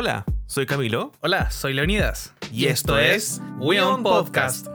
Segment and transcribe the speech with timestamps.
[0.00, 1.10] Hola, soy Camilo.
[1.22, 2.32] Hola, soy Leonidas.
[2.52, 4.68] Y esto es We On Podcast.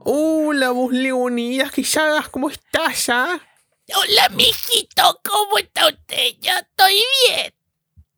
[0.00, 3.40] Hola, vos Leonidas, que ya ¿cómo estás ya?
[3.96, 6.34] Hola, mijito, ¿cómo está usted?
[6.38, 7.00] Yo estoy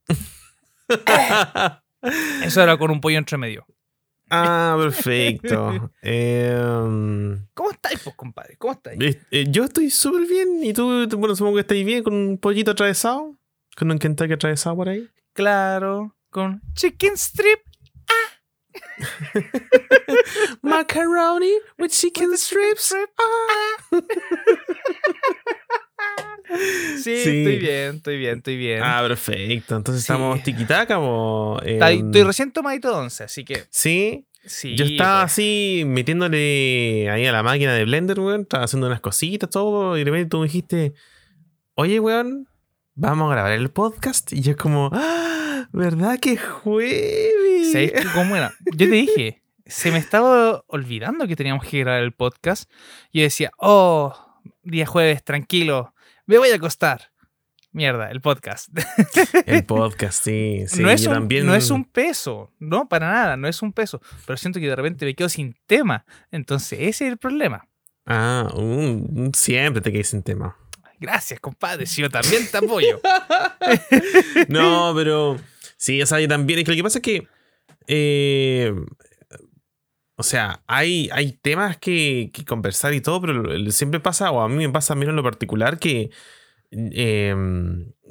[0.08, 0.18] bien.
[2.44, 3.64] Eso era con un pollo entre medio.
[4.28, 5.88] ah, perfecto.
[6.02, 8.56] Em, ¿Cómo estáis, pues, compadre?
[8.56, 9.00] ¿Cómo estáis?
[9.00, 10.64] eh, eh, yo estoy súper bien.
[10.64, 13.36] ¿Y tú, bueno, supongo que estáis bien con un pollito atravesado?
[13.76, 15.08] ¿Con un Kentucky atravesado por ahí?
[15.34, 17.60] Claro, con chicken strip.
[20.62, 22.94] Macaroni with chicken strips.
[23.18, 24.00] Ah.
[27.02, 27.38] Sí, Sí.
[27.38, 28.80] estoy bien, estoy bien, estoy bien.
[28.82, 29.74] Ah, perfecto.
[29.76, 30.12] Entonces Sí.
[30.12, 30.94] estamos tiquitaca
[31.64, 34.76] em, estoy recién tomadito de once, así que Sí, sí.
[34.76, 35.32] Yo estaba pues.
[35.32, 38.42] así metiéndole ahí a la máquina de Blender, weón.
[38.42, 39.96] Estaba haciendo unas cositas, todo.
[39.96, 40.92] Y de repente tú me dijiste,
[41.74, 42.46] oye, weón,
[42.96, 44.32] vamos a grabar el podcast.
[44.32, 45.68] Y yo como, ¡Ah!
[45.72, 47.70] ¿verdad que jueves?
[47.72, 48.04] ¿Sabéis qué?
[48.14, 48.52] ¿Cómo era?
[48.72, 52.70] Yo te dije, se me estaba olvidando que teníamos que grabar el podcast.
[53.12, 54.16] Y yo decía, oh,
[54.62, 55.94] día jueves, tranquilo,
[56.26, 57.12] me voy a acostar.
[57.72, 58.70] Mierda, el podcast.
[59.44, 60.64] El podcast, sí.
[60.66, 61.44] sí no, es yo un, también.
[61.44, 64.00] no es un peso, no, para nada, no es un peso.
[64.24, 66.06] Pero siento que de repente me quedo sin tema.
[66.30, 67.68] Entonces, ese es el problema.
[68.06, 70.56] Ah, un- siempre te quedé sin tema.
[70.98, 73.00] Gracias, compadre, si yo también te apoyo.
[74.48, 75.36] No, pero
[75.76, 76.58] sí, o sea, yo también.
[76.60, 77.26] Es que lo que pasa es que.
[77.86, 78.72] eh,
[80.18, 84.48] o sea, hay, hay temas que, que conversar y todo, pero siempre pasa, o a
[84.48, 86.10] mí me pasa menos en lo particular, que
[86.70, 87.34] eh,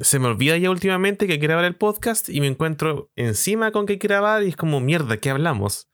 [0.02, 3.72] se me olvida ya últimamente que hay que grabar el podcast y me encuentro encima
[3.72, 5.90] con que hay que grabar y es como, mierda, ¿qué hablamos?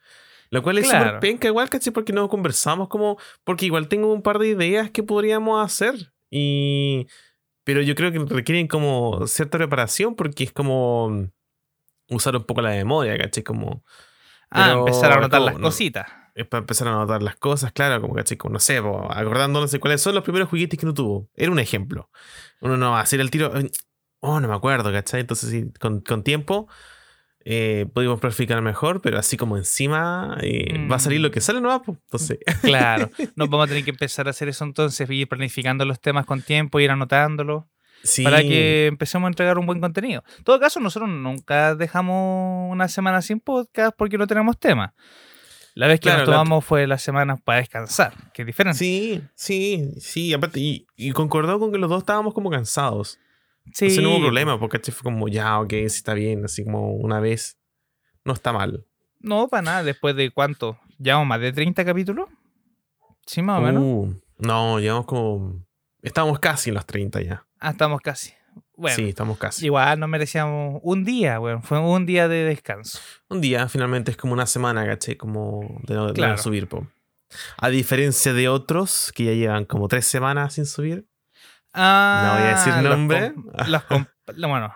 [0.49, 1.19] Lo cual es súper Claro.
[1.21, 1.93] penca igual, ¿cachai?
[1.93, 3.17] Porque no conversamos como...
[3.45, 6.11] Porque igual tengo un par de ideas que podríamos hacer.
[6.31, 7.07] Y...
[7.63, 11.29] Pero yo creo que requieren como cierta preparación porque es como
[12.09, 13.43] usar un poco la memoria, ¿cachai?
[13.43, 13.83] Como...
[14.49, 15.61] Ah, empezar a anotar las No.
[15.61, 16.07] cositas.
[16.33, 19.69] Es para empezar a anotar las cosas, claro, como caché, como no sé, po, acordándonos
[19.71, 21.29] de cuáles son los primeros juguetes que no tuvo.
[21.35, 22.09] Era un ejemplo.
[22.61, 23.55] Uno no va a hacer el tiro.
[23.57, 23.69] eh,
[24.21, 25.21] Oh, no me acuerdo, ¿cachai?
[25.21, 26.67] Entonces, sí, con, con tiempo
[27.45, 31.61] eh, pudimos planificar mejor, pero así como encima eh, va a salir lo que sale,
[31.61, 31.81] ¿no?
[31.81, 35.85] Pues, Entonces, Claro, nos vamos a tener que empezar a hacer eso entonces, ir planificando
[35.85, 37.67] los temas con tiempo, ir anotándolo,
[38.03, 38.23] sí.
[38.23, 40.23] para que empecemos a entregar un buen contenido.
[40.37, 44.93] En todo caso, nosotros nunca dejamos una semana sin podcast porque no tenemos tema.
[45.73, 48.77] La vez que Claro, nos la- tomamos fue la semana para descansar, que es diferente.
[48.77, 50.33] Sí, sí, sí.
[50.33, 53.19] Aparte, y, y concordó con que los dos estábamos como cansados.
[53.73, 54.93] Sí, Entonces no hubo problema, porque ¿cachai?
[54.93, 57.57] fue como, ya, ok, sí está bien, así como una vez.
[58.25, 58.85] No está mal.
[59.19, 62.27] No, para nada, después de cuánto, ¿llevamos más de 30 capítulos?
[63.25, 63.83] Sí, más o menos.
[63.83, 65.63] Uh, no, llevamos como.
[66.01, 67.45] Estamos casi en los 30 ya.
[67.59, 68.33] Ah, estamos casi.
[68.75, 69.65] Bueno, Sí, estamos casi.
[69.65, 72.99] igual nos merecíamos un día, bueno, fue un día de descanso.
[73.29, 75.15] Un día finalmente es como una semana, ¿cachai?
[75.15, 76.37] Como de no, de no Claro.
[76.39, 76.87] subir, po.
[77.57, 81.07] A diferencia de otros que ya llevan como tres semanas sin subir.
[81.73, 83.33] Ah, No voy a decir los nombre.
[84.35, 84.73] Los bueno,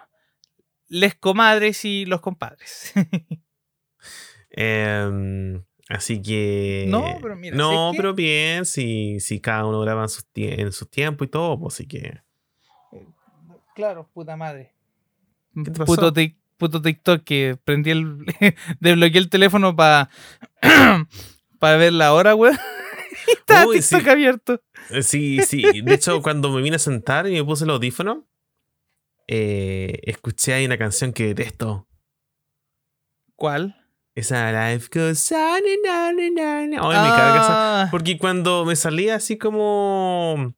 [0.87, 2.93] les comadres y los compadres.
[4.49, 6.85] Em, así que.
[6.87, 10.89] No, pero mira, No, pero bien, si, si cada uno graba en sus, en sus
[10.89, 12.21] tiempos y todo, pues así que.
[13.73, 14.73] claro, puta madre.
[15.55, 15.85] ¿Qué te pasó?
[15.95, 18.25] Puto, tic- puto TikTok que prendí el.
[18.79, 20.09] desbloqueé el teléfono para.
[21.59, 22.57] para ver la hora, weón.
[23.39, 24.09] estaba Uy, TikTok sí.
[24.09, 24.61] abierto.
[24.89, 25.81] Eh, Sí, sí.
[25.81, 28.27] De hecho, cuando me vine a sentar y me puse el audífono,
[29.27, 31.87] eh, escuché ahí una canción que detesto.
[33.35, 33.75] ¿Cuál?
[34.15, 36.91] Esa Life Goes on and on and on.
[36.91, 37.81] Ay, me carga esa.
[37.83, 40.53] Ah, Porque cuando me salía así como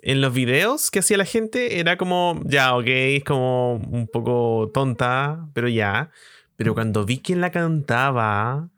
[0.00, 4.70] en los videos que hacía la gente, era como, ya, ok, es como un poco
[4.72, 6.10] tonta, pero ya.
[6.56, 8.70] Pero cuando vi quién la cantaba,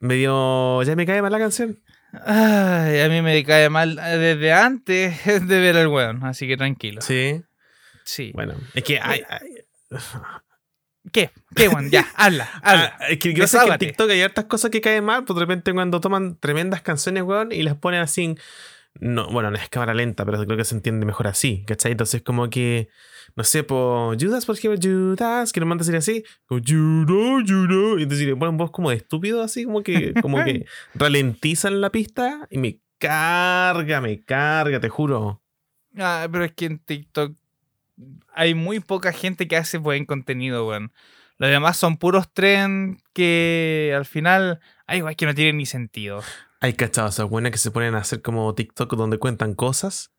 [0.00, 1.78] me dio, ya me cae mal la canción.
[2.24, 6.56] Ay, a mí me cae mal eh, desde antes de ver el weón, así que
[6.56, 7.00] tranquilo.
[7.00, 7.42] Sí,
[8.04, 8.30] Sí.
[8.34, 9.22] bueno, es que hay...
[9.28, 9.64] hay-
[11.12, 11.30] ¿Qué?
[11.54, 11.90] ¿Qué, weón?
[11.90, 12.96] Ya, habla, habla.
[12.98, 13.78] Ah, es que pasa es que en.
[13.78, 17.52] TikTok hay hartas cosas que caen mal, pues de repente cuando toman tremendas canciones, weón,
[17.52, 18.38] y las ponen así, en-
[19.00, 21.92] no, bueno, no es cámara lenta, pero creo que se entiende mejor así, ¿cachai?
[21.92, 22.88] Entonces como que,
[23.34, 27.50] no sé, por Judas, por ejemplo, Judas, que lo manda a decir así, como Judas,
[27.50, 31.80] Judas, y entonces le ponen voz como de estúpido, así como que, como que ralentizan
[31.80, 35.42] la pista y me carga, me carga, te juro.
[35.96, 37.36] Ah, pero es que en TikTok
[38.32, 40.92] hay muy poca gente que hace buen contenido, weón.
[41.38, 46.22] Los demás son puros trends que al final, ay, weón, que no tienen ni sentido.
[46.64, 50.12] Hay cachados esas buenas que se ponen a hacer como TikTok donde cuentan cosas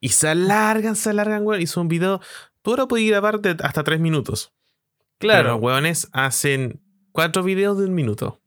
[0.00, 1.62] y se alargan, se alargan, weón.
[1.62, 2.20] Y son videos
[2.62, 4.52] tú ahora puedes grabar de hasta tres minutos.
[5.18, 6.82] Pero Claro, los hueones hacen
[7.12, 8.40] cuatro videos de un minuto.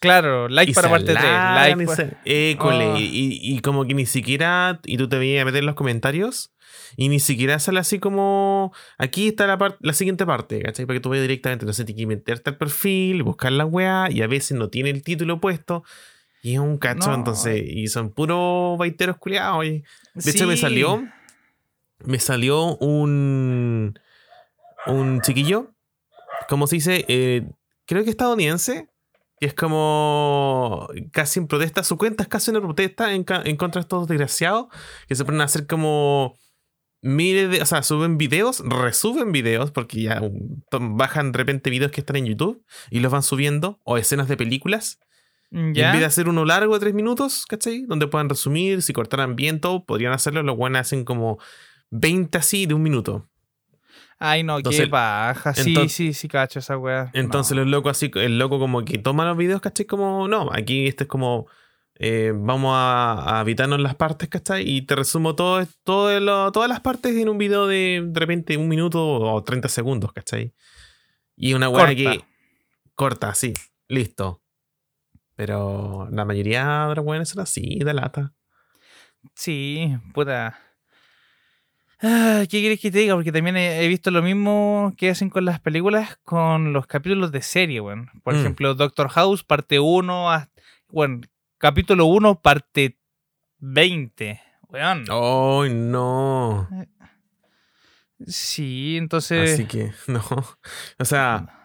[0.00, 0.48] claro.
[0.48, 1.18] Like Y para parte 3.
[1.18, 2.16] alargan Like y pa- se-
[2.50, 2.96] école, Oh.
[2.98, 4.80] y, y como que ni siquiera.
[4.84, 6.52] Y tú te veías a meter en los comentarios.
[6.96, 8.72] Y ni siquiera sale así como.
[8.98, 10.86] Aquí está la, la siguiente parte, ¿cachai?
[10.86, 11.64] Para que tú vayas directamente.
[11.64, 14.10] Entonces tienes que meterte al perfil, buscar la weá.
[14.10, 15.84] Y a veces no tiene el título puesto.
[16.46, 17.16] Y es un cacho, No.
[17.16, 17.60] entonces.
[17.66, 19.64] Y son puros baiteros culiados.
[19.64, 19.82] y-
[20.14, 21.02] De hecho, me salió.
[22.04, 23.98] Me salió un.
[24.86, 25.72] Un chiquillo.
[26.48, 27.04] ¿Cómo se dice?
[27.08, 27.48] Eh,
[27.86, 28.88] creo que estadounidense.
[29.40, 30.88] Que es como.
[31.10, 31.82] Casi en protesta.
[31.82, 34.66] Su cuenta es casi una protesta en, en contra de estos desgraciados.
[35.08, 36.36] Que se ponen a hacer como.
[37.02, 37.60] Miles de.
[37.62, 39.72] O sea, suben videos, resuben videos.
[39.72, 40.22] Porque ya
[40.70, 42.64] bajan de repente videos que están en YouTube.
[42.90, 43.80] Y los van subiendo.
[43.82, 45.00] O escenas de películas.
[45.56, 47.82] Y en vez de hacer uno largo de tres minutos, ¿cachai?
[47.86, 50.42] Donde puedan resumir, si cortaran bien todo, podrían hacerlo.
[50.42, 51.38] Los buenos hacen como
[51.90, 53.28] 20 así de un minuto.
[54.18, 55.54] Ay, no, qué Entonces- paja.
[55.54, 57.10] Sí, sí, sí, cacho esa weá.
[57.14, 57.62] Entonces No.
[57.62, 59.86] los locos así, el loco como que toma los videos, ¿cachai?
[59.86, 61.46] Como, no, aquí este es como,
[61.98, 64.68] eh, vamos a, a evitarnos las partes, ¿cachai?
[64.68, 68.56] Y te resumo todo, todo lo- todas las partes en un video de de repente
[68.58, 70.52] un minuto o 30 segundos, ¿cachai?
[71.36, 72.22] Y una weá que
[72.94, 73.52] corta, sí,
[73.88, 74.42] listo.
[75.36, 78.32] Pero la mayoría de los weones son así, de lata.
[79.34, 80.58] Sí, puta.
[82.02, 83.14] Ah, ¿Qué quieres que te diga?
[83.14, 87.32] Porque también he, he visto lo mismo que hacen con las películas con los capítulos
[87.32, 88.10] de serie, weón.
[88.22, 88.38] Por Mm.
[88.38, 90.48] ejemplo, Doctor House, parte 1,
[90.88, 91.20] bueno,
[91.58, 92.98] capítulo 1, parte
[93.58, 94.40] 20.
[94.68, 95.04] Weón.
[95.08, 96.68] ¡Ay, no!
[98.26, 99.54] Sí, entonces.
[99.54, 100.22] Así que, no.
[100.98, 101.55] O sea,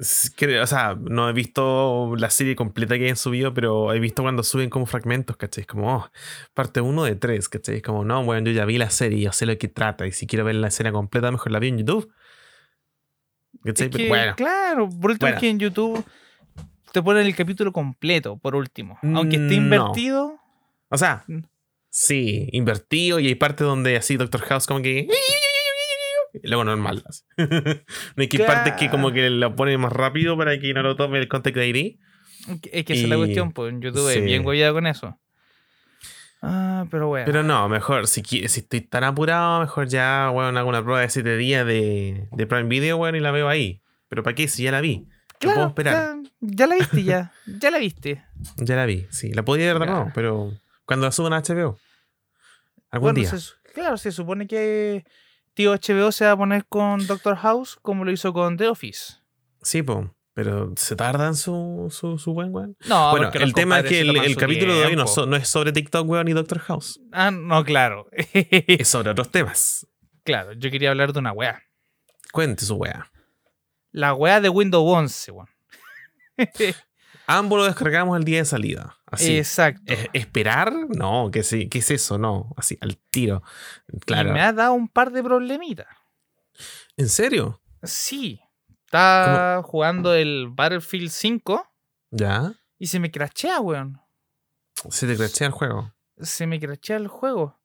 [0.00, 4.42] o sea, no he visto la serie completa que han subido, pero he visto cuando
[4.42, 5.64] suben como fragmentos, ¿cachai?
[5.64, 6.10] Como, oh,
[6.54, 7.76] parte uno de tres, ¿cachai?
[7.76, 10.12] Es como, no, bueno, yo ya vi la serie, yo sé lo que trata, y
[10.12, 12.10] si quiero ver la escena completa, mejor la vi en YouTube.
[13.64, 13.86] ¿Cachai?
[13.88, 15.36] es Pero que, bueno, claro, por último Bueno.
[15.36, 16.04] es que en YouTube
[16.92, 18.98] te ponen el capítulo completo, por último.
[19.02, 19.76] Aunque esté Mm, no.
[19.76, 20.38] invertido.
[20.88, 21.40] o sea, Mm.
[21.90, 25.06] sí, invertido, y hay partes donde así Doctor House como que...
[26.32, 27.02] Y luego normal.
[27.36, 30.96] no hay que partes que como que lo ponen más rápido para que no lo
[30.96, 31.96] tome el Contact ID.
[32.72, 34.18] Es que esa es la cuestión, pues sí.
[34.18, 35.18] es bien hueviado con eso.
[36.42, 37.26] Ah, pero bueno.
[37.26, 41.10] Pero no, mejor, si, si estoy tan apurado, mejor ya, bueno, hago una prueba de
[41.10, 43.82] 7 días de, de Prime Video, bueno, y la veo ahí.
[44.08, 44.48] Pero ¿para qué?
[44.48, 45.06] Si ya la vi.
[45.38, 46.16] ¿Qué Claro, puedo esperar?
[46.40, 47.32] Ya, ya la viste, ya.
[47.46, 48.24] Ya la viste.
[48.56, 48.74] Ya.
[48.76, 49.32] la vi, sí.
[49.34, 49.92] La podía ver de Ya.
[49.92, 50.50] nuevo, pero
[50.86, 51.78] cuando la suban a HBO.
[52.90, 53.30] Algún Bueno, día.
[53.38, 55.04] se claro, se supone que
[55.60, 59.16] tío HBO se va a poner con Doctor House como lo hizo con The Office.
[59.62, 60.06] Sí, pues.
[60.32, 62.76] Pero se tardan su, su, su buen weón.
[62.88, 65.06] No, bueno, el tema es que el, capítulo de hoy no, tiempo.
[65.08, 66.98] so- no es sobre TikTok, weón, ni Doctor House.
[67.12, 68.08] Ah, no, claro.
[68.32, 69.86] Es sobre otros temas.
[70.24, 71.62] claro, yo quería hablar de una wea.
[72.32, 73.10] Cuente su weá.
[73.90, 75.48] La wea de Windows 11, weón.
[77.36, 78.96] Ambos lo descargamos el día de salida.
[79.06, 79.36] Así.
[79.38, 79.82] Exacto.
[79.92, 80.72] Es- ¿Esperar?
[80.88, 82.18] No, ¿qué, sí, ¿qué es eso?
[82.18, 83.42] No, así, al tiro.
[84.04, 84.30] Claro.
[84.30, 85.86] Y me ha dado un par de problemitas.
[86.96, 87.60] ¿En serio?
[87.82, 88.40] Sí.
[88.84, 91.64] Estaba jugando el Battlefield 5
[92.10, 92.52] ¿Ya?
[92.78, 94.00] y se me crachea, weón.
[94.90, 95.94] Se te crachea el juego.
[96.18, 97.60] Se me crachea el juego.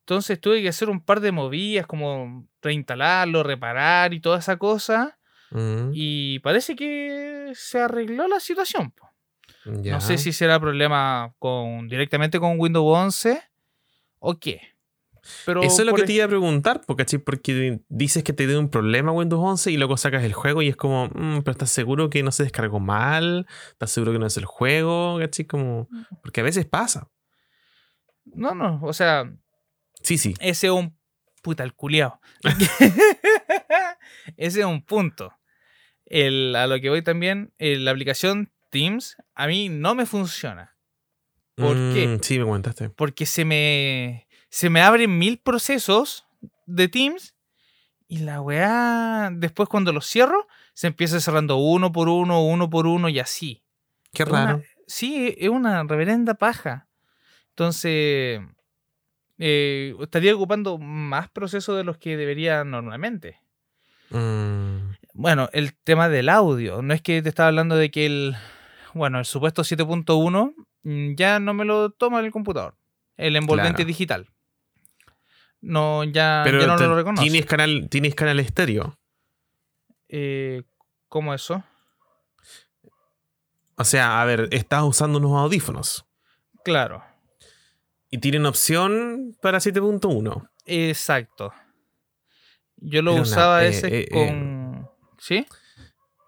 [0.00, 5.18] Entonces tuve que hacer un par de movidas, como reinstalarlo, reparar y toda esa cosa.
[5.50, 8.92] Mm, Y parece que se arregló la situación.
[9.64, 9.92] ya.
[9.94, 13.42] No sé si será problema con directamente con Windows 11
[14.18, 14.60] o qué.
[15.44, 18.60] Pero Eso es lo que te iba a preguntar, porque, porque dices que te dio
[18.60, 21.70] un problema Windows 11 y luego sacas el juego y es como, mm, pero ¿estás
[21.72, 23.46] seguro que no se descargó mal?
[23.72, 25.18] ¿Estás seguro que no es el juego?
[25.18, 25.44] ¿Cachai?
[25.46, 25.88] Como,
[26.22, 27.08] porque a veces pasa.
[28.24, 29.28] No, no, o sea,
[30.02, 30.34] Sí, sí.
[30.38, 30.96] ese es un.
[31.42, 32.20] Puta, el culiao.
[34.36, 35.32] ese es un punto.
[36.04, 40.76] El- a lo que voy también, eh, la aplicación Teams a mí no me funciona.
[41.54, 42.06] ¿Por qué?
[42.08, 42.90] Mm, Sí, me comentaste.
[42.90, 46.26] Porque se me, se me abren mil procesos
[46.66, 47.34] de Teams
[48.08, 52.86] y la weá, después cuando los cierro, se empieza cerrando uno por uno, uno por
[52.86, 53.64] uno y así.
[54.12, 54.62] Qué una- raro.
[54.86, 56.88] sí, es una reverenda paja.
[57.50, 58.40] Entonces,
[59.38, 63.40] eh, estaría ocupando más procesos de los que debería normalmente.
[64.10, 66.82] Mm, Bueno, el tema del audio.
[66.82, 68.36] No es que te estaba hablando de que el,
[68.94, 72.76] bueno, el supuesto 7.1 mm, ya no me lo toma el computador.
[73.16, 73.86] El envolvente Claro.
[73.88, 74.28] digital.
[75.62, 77.22] No, ya, pero ya no te- lo reconoce.
[77.28, 78.98] tienes canal, tienes canal estéreo.
[80.08, 80.62] Eh,
[81.08, 81.64] ¿Cómo eso?
[83.76, 86.06] O sea, a ver, estás usando unos audífonos
[86.64, 87.02] Claro,
[88.10, 90.48] y tienen opción para 7.1.
[90.64, 91.52] exacto.
[92.78, 94.08] Yo lo Pero una- usaba eh, ese eh, eh.
[94.10, 94.88] con.
[95.18, 95.46] ¿Sí?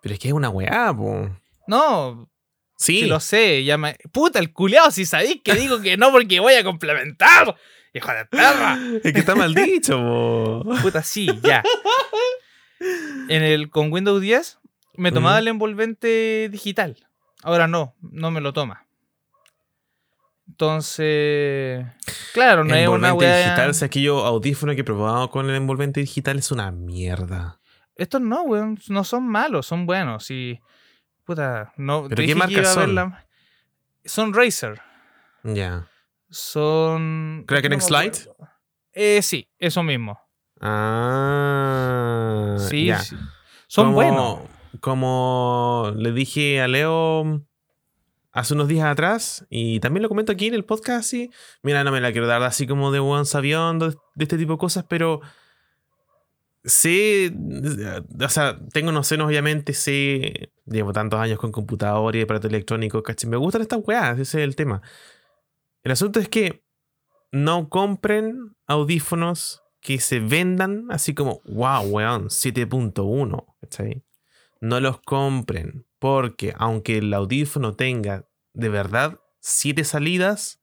[0.03, 1.29] Pero es que es una weá, po.
[1.67, 2.31] No,
[2.77, 3.01] Sí.
[3.01, 3.65] sí lo sé.
[3.65, 3.97] Ya me...
[4.13, 7.57] Puta, el culeado, si sabéis que digo que no porque voy a complementar.
[7.93, 8.79] Hijo de perra.
[9.05, 10.65] Es que está mal dicho, po.
[10.83, 11.63] Puta, sí, ya.
[13.29, 14.59] En el, con Windows 10
[14.95, 16.97] me tomaba el envolvente digital.
[17.43, 18.87] Ahora no, no me lo toma.
[20.49, 21.87] Entonces,
[22.33, 23.45] claro, no es una envolvente weá.
[23.45, 26.71] digital, o sea, que yo audífono que he probado con el envolvente digital es una
[26.73, 27.61] mierda.
[27.95, 30.31] Estos no, weón, no son malos, son buenos.
[30.31, 30.59] Y,
[31.25, 32.05] puta, no.
[32.09, 32.95] ¿Pero qué dije que iba marcas a ver son?
[32.95, 33.27] la-
[34.05, 34.81] Son Razer.
[35.45, 35.87] Ya.
[36.31, 37.45] Son.
[37.47, 38.21] Kraken X-Lite?
[38.31, 38.49] acuerdo.
[38.93, 40.19] Eh, sí, eso mismo.
[40.61, 42.57] Ah.
[42.69, 42.99] Sí, ya.
[43.01, 43.17] sí.
[43.69, 44.39] Son Como- buenos.
[44.81, 47.43] Como le dije a Leo
[48.39, 51.31] hace unos días atrás, y también lo comento aquí en el podcast, sí.
[51.63, 54.59] Mira, no me la quiero dar así como de buen sabiendo de este tipo de
[54.59, 55.21] cosas, pero
[56.65, 57.33] sé,
[58.21, 63.29] o sea, tengo nociones, obviamente, sé, llevo tantos años con computador y aparato electrónico, ¿cachai?
[63.29, 64.83] Me gustan estas weas, ese es el tema.
[65.83, 66.65] El asunto es que
[67.33, 74.05] no compren audífonos que se vendan así como, wow, weón, 7.1, ¿cachai?
[74.61, 78.28] No los compren, porque aunque el audífono tenga
[78.59, 80.61] de verdad siete salidas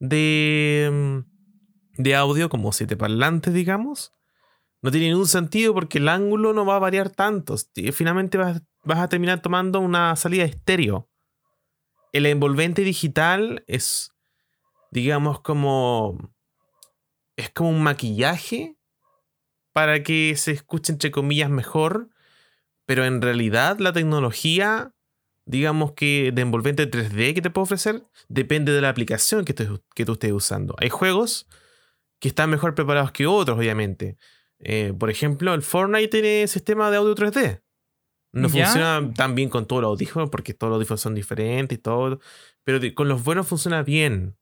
[0.00, 4.12] de, mm, de audio, como siete parlantes, digamos,
[4.82, 7.54] no tiene ningún sentido porque el ángulo no va a variar tanto.
[7.92, 11.08] Finalmente vas, vas a terminar tomando una salida estéreo.
[12.12, 14.10] El envolvente digital es,
[14.90, 16.32] digamos, como.
[17.36, 18.76] Es como un maquillaje
[19.72, 22.10] para que se escuche, entre comillas, mejor.
[22.84, 24.92] Pero en realidad la tecnología,
[25.48, 29.68] digamos que de envolvente 3D que te puede ofrecer, depende de la aplicación que, te-
[29.94, 30.74] que tú estés usando.
[30.78, 31.48] Hay juegos
[32.20, 34.16] que están mejor preparados que otros, obviamente.
[34.60, 37.62] Eh, por ejemplo, el Fortnite tiene sistema de audio 3D.
[38.32, 38.66] No Ya.
[38.66, 42.20] funciona tan bien con todos los audífonos porque todos los audífonos son diferentes y todo.
[42.64, 44.36] Pero con los buenos funciona bien.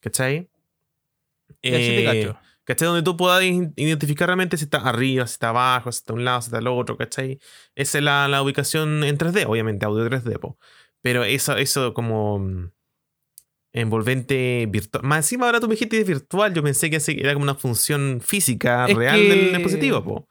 [0.00, 0.50] ¿Cachai?
[1.62, 2.34] Eh.
[2.68, 2.86] ¿Cachai?
[2.86, 6.24] Donde tú puedas identificar realmente si está arriba, si está abajo, si está a un
[6.26, 7.38] lado, si está al otro, ¿cachai?
[7.74, 10.58] Esa es la, la ubicación en 3D, obviamente, audio 3D, po.
[11.00, 12.70] Pero eso, eso como mm,
[13.72, 15.02] envolvente virtual.
[15.04, 18.20] Más encima ahora tú me dijiste es virtual, yo pensé que era como una función
[18.22, 20.28] física Es real del que- dispositivo, po.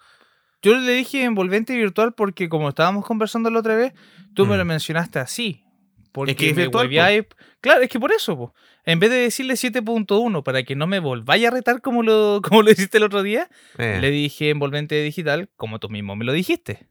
[0.62, 3.94] Yo le dije envolvente virtual porque como estábamos conversando la otra vez,
[4.34, 4.60] tú me Mm.
[4.60, 5.63] lo mencionaste así.
[6.12, 7.27] Porque que es me virtual, hueveáis-
[7.62, 8.53] Claro, es que por eso, po.
[8.88, 12.62] En vez de decirle 7.1 para que no me volváis a retar como lo, como
[12.63, 16.32] lo hiciste el otro día, Eh, le dije envolvente digital como tú mismo me lo
[16.32, 16.88] dijiste.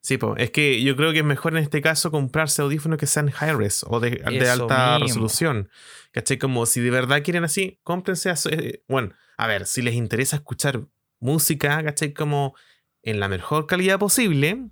[0.00, 0.36] Sí, po.
[0.36, 3.84] es que yo creo que es mejor en este caso comprarse audífonos que sean high-res
[3.88, 5.06] o de, alta mismo.
[5.06, 5.68] resolución.
[6.12, 6.38] ¿Cachai?
[6.38, 8.30] Como si de verdad quieren así, cómprense.
[8.30, 10.86] a eh, bueno, a ver, si les interesa escuchar
[11.20, 12.12] música, ¿cachai?
[12.12, 12.54] Como
[13.02, 14.68] en la mejor calidad posible,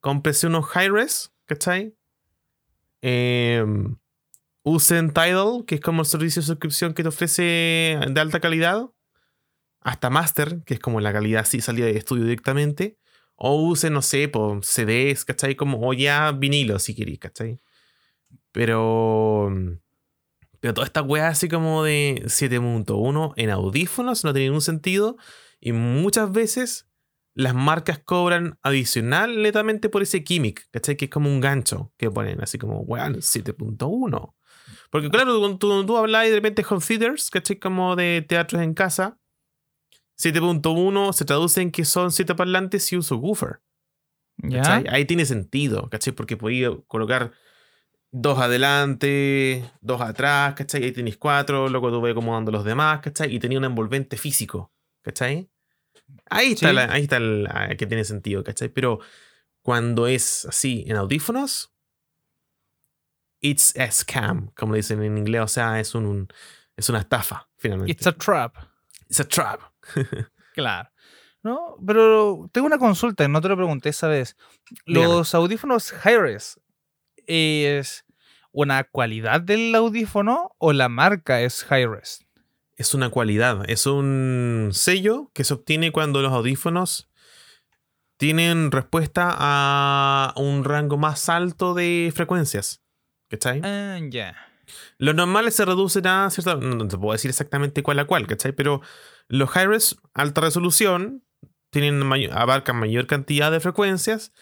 [0.00, 1.94] cómprense unos high-res, ¿cachai?
[3.02, 3.96] Em,
[4.64, 8.90] usen Tidal, que es como el servicio de suscripción que te ofrece de alta calidad.
[9.80, 12.98] Hasta Master, que es como la calidad así, salida de estudio directamente.
[13.36, 15.54] O usen, no sé, por CDs, ¿cachai?
[15.54, 17.60] Como, o ya vinilo, si queréis, ¿cachai?
[18.50, 19.52] Pero.
[20.60, 25.18] Pero toda esta weá así como de 7.1 en audífonos no tiene ningún sentido.
[25.60, 26.88] Y muchas veces
[27.34, 30.96] las marcas cobran adicional netamente por ese gimmick, ¿cachai?
[30.96, 34.34] Que es como un gancho que ponen, así como, weón, 7.1.
[34.94, 37.58] Porque claro, cuando tú, tú hablas y de repente home theaters, ¿cachai?
[37.58, 39.18] Como de teatros en casa,
[40.16, 43.60] 7.1 se traduce en que son 7 parlantes y un subwoofer.
[44.36, 44.84] ¿Ya?
[44.90, 46.12] Ahí tiene sentido, ¿cachai?
[46.12, 47.32] Porque podía colocar
[48.12, 50.84] dos adelante, dos atrás, ¿cachai?
[50.84, 53.34] Ahí tenéis cuatro, luego tú vas acomodando los demás, ¿cachai?
[53.34, 54.72] Y tenía un envolvente físico,
[55.02, 55.50] ¿cachai?
[56.30, 56.74] Ahí está, Sí.
[56.76, 58.68] la- ahí está el, que tiene sentido, ¿cachai?
[58.68, 59.00] Pero
[59.60, 61.73] cuando es así en audífonos,
[63.44, 66.28] it's a scam, como le dicen en inglés, o sea, es un,
[66.76, 67.92] es una estafa, finalmente.
[67.92, 68.56] It's a trap.
[69.08, 69.60] It's a trap.
[70.54, 70.88] Claro.
[71.42, 74.36] No, pero tengo una consulta, no te lo pregunté esa vez.
[74.86, 75.08] Dígame.
[75.08, 76.60] Los audífonos Hi-Res
[77.26, 78.04] es
[78.52, 82.24] una cualidad del audífono o la marca es Hi-Res?
[82.76, 87.10] Es una cualidad, es un sello que se obtiene cuando los audífonos
[88.16, 92.83] tienen respuesta a un rango más alto de frecuencias.
[93.34, 93.60] ¿Cachai?
[93.64, 94.36] Ah, ya.
[94.98, 96.56] Los normales se reducen a cierta.
[96.56, 98.52] No, te puedo decir exactamente cuál a cuál, ¿cachai?
[98.52, 98.80] Pero
[99.28, 101.24] los high-res, alta resolución,
[101.70, 104.32] tienen abarcan mayor cantidad de frecuencias.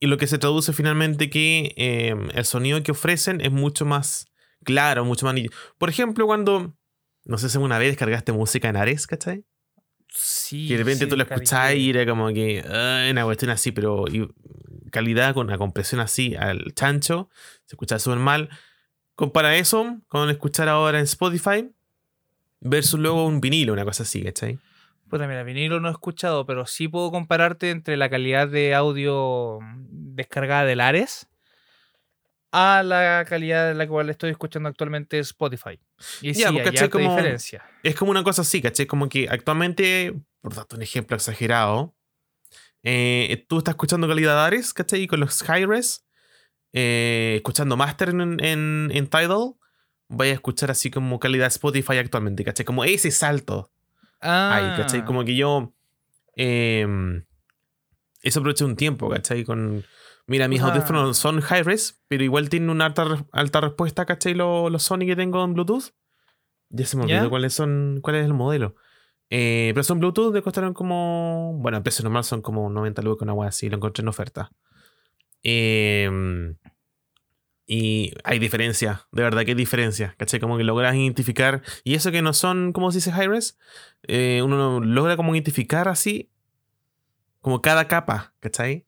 [0.00, 4.30] Y lo que se traduce finalmente que eh, el sonido que ofrecen es mucho más
[4.64, 5.34] claro, mucho más.
[5.78, 6.76] Por ejemplo, cuando.
[7.24, 9.44] No sé si alguna vez descargaste música en Ares, ¿cachai?
[10.08, 10.68] Sí.
[10.68, 11.44] Que de repente sí, tú descargué.
[11.44, 14.26] escuchás y era como que ah, una cuestión así, pero y
[14.90, 17.28] calidad con una compresión así al chancho,
[17.66, 18.48] se escucha súper mal.
[19.14, 21.70] Compara eso con escuchar ahora en Spotify
[22.60, 24.58] versus luego un vinilo, una cosa así, ¿cachai?
[25.08, 29.58] Puta, mira, vinilo no he escuchado, pero sí puedo compararte entre la calidad de audio
[29.88, 31.26] descargada del Ares
[32.52, 35.78] a la calidad de la cual estoy escuchando actualmente Spotify.
[36.20, 37.64] Y sí, pues, hay Como- diferencia.
[37.82, 38.86] Es como una cosa así, ¿cachai?
[38.86, 41.94] Como que actualmente, por darte un ejemplo exagerado,
[42.82, 45.02] eh, tú estás escuchando calidad Ares, ¿cachai?
[45.02, 46.06] Y con los high-res,
[46.72, 49.54] eh, escuchando Master en, en, en Tidal,
[50.08, 52.64] vaya a escuchar así como calidad Spotify actualmente, ¿cachai?
[52.64, 53.70] Como ese salto
[54.20, 55.04] ahí, Ah, ¿cachai?
[55.04, 55.74] Como que yo...
[56.36, 57.24] em,
[58.22, 59.44] eso aproveché un tiempo, ¿cachai?
[59.44, 59.84] Con...
[60.26, 60.66] Mira, mis Ah.
[60.68, 64.34] audífonos son high-res, pero igual tienen una alta, alta respuesta, ¿cachai?
[64.34, 65.90] Los, los Sony que tengo en Bluetooth.
[66.68, 68.76] Ya se me olvidó cuáles son, cuál es el modelo.
[69.30, 71.54] Eh, pero son Bluetooth, me costaron como.
[71.58, 74.50] Bueno, a precio normal son como 90 lucas, una wea así, lo encontré en oferta.
[75.42, 76.56] Em,
[77.66, 80.40] y hay diferencia, de verdad que hay diferencia, ¿cachai?
[80.40, 81.62] Como que logras identificar.
[81.84, 83.58] Y eso que no son, como se dice, high-res,
[84.08, 86.30] eh, uno logra como identificar así,
[87.40, 88.86] como cada capa, ¿cachai?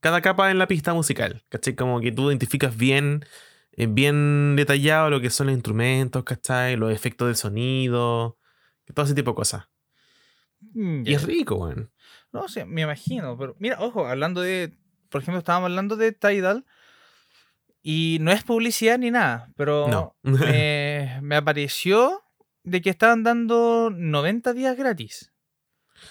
[0.00, 1.74] Cada capa en la pista musical, ¿cachai?
[1.74, 3.24] Como que tú identificas bien,
[3.72, 6.76] eh, bien detallado lo que son los instrumentos, ¿cachai?
[6.76, 8.38] Los efectos de sonido,
[8.92, 9.68] todo ese tipo de cosas.
[10.60, 11.90] mm, Y es rico, weón.
[12.32, 14.76] No sé, me imagino, pero mira, ojo, hablando de,
[15.08, 16.64] por ejemplo, estábamos hablando de Tidal
[17.82, 20.16] y no es publicidad ni nada, pero No.
[20.22, 22.22] me, me apareció
[22.62, 25.32] de que estaban dando 90 días gratis.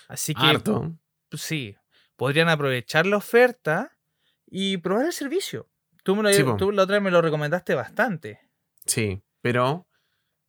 [0.08, 0.96] Así que Harto.
[1.32, 1.76] sí,
[2.16, 3.92] podrían aprovechar la oferta
[4.48, 5.68] y probar el servicio.
[6.04, 8.40] Tú, me lo, Sí, tú la otra vez me lo recomendaste bastante.
[8.86, 9.88] Sí, pero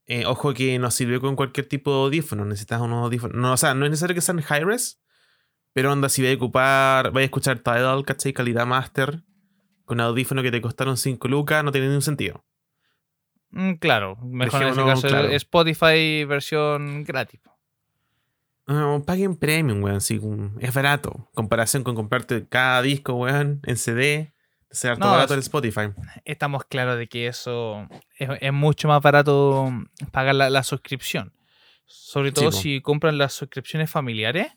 [0.07, 2.45] eh, ojo que no sirve con cualquier tipo de audífono.
[2.45, 3.37] Necesitas unos audífonos.
[3.37, 5.01] No, o sea, no es necesario que sean high-res,
[5.73, 8.33] pero onda, si vais a ocupar, vais a escuchar Tidal, ¿cachai?
[8.33, 9.23] Calidad master,
[9.85, 12.45] con audífonos que te costaron 5 lucas, no tiene ningún sentido.
[13.51, 15.29] Mm, claro, mejor en ese caso claro.
[15.29, 17.41] Spotify versión gratis.
[18.67, 20.01] Ah, paguen premium, weón.
[20.01, 21.29] Sí, un- es barato.
[21.35, 24.34] Comparación con comprarte cada disco, weón, en CD.
[24.75, 25.93] Es harto No, barato el Spotify.
[26.25, 29.71] estamos claros de que eso es, es mucho más barato
[30.11, 31.33] pagar la, la suscripción.
[31.87, 34.49] Sobre todo si compran las suscripciones familiares,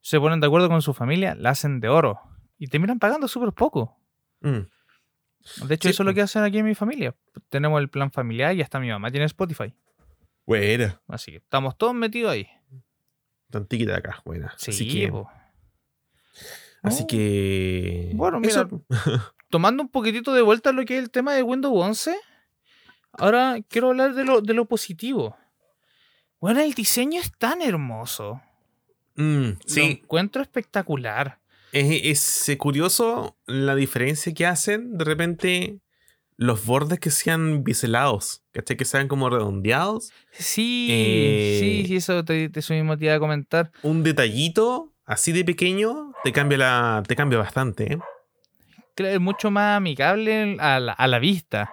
[0.00, 2.20] se ponen de acuerdo con su familia, la hacen de oro
[2.58, 3.98] y terminan pagando súper poco.
[4.40, 4.60] Mm.
[5.66, 7.14] De hecho, Sí, eso es lo que hacen aquí en mi familia.
[7.48, 9.74] Tenemos el plan familiar y hasta mi mamá tiene Spotify.
[10.46, 11.00] Buena.
[11.08, 12.48] Así que estamos todos metidos ahí.
[13.50, 14.54] Tantiquita de acá, buena.
[14.56, 15.28] Sí, así que, po.
[16.82, 18.12] así No, que.
[18.14, 18.84] Bueno, mira, eso.
[19.50, 22.16] tomando un poquitito de vuelta lo que es el tema de Windows 11,
[23.12, 25.36] ahora quiero hablar de lo, de lo positivo.
[26.40, 28.40] Bueno, el diseño es tan hermoso.
[29.16, 31.38] Mm, Lo sí, encuentro espectacular.
[31.72, 35.78] es, es, curioso la diferencia que hacen de repente
[36.36, 38.78] los bordes que sean biselados, ¿cachai?
[38.78, 40.10] Que sean como redondeados.
[40.32, 43.70] Sí, Eh, sí, sí, eso, te, te- eso mismo te iba a comentar.
[43.82, 47.98] Un detallito así de pequeño te cambia, la, te cambia bastante, ¿eh?
[49.08, 51.72] Es mucho más amigable a la, a la vista.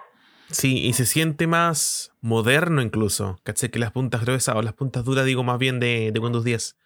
[0.50, 3.70] Sí, y se siente más moderno incluso, ¿cachai?
[3.70, 6.76] Que las puntas gruesas o las puntas duras, digo más bien de, de Windows 10.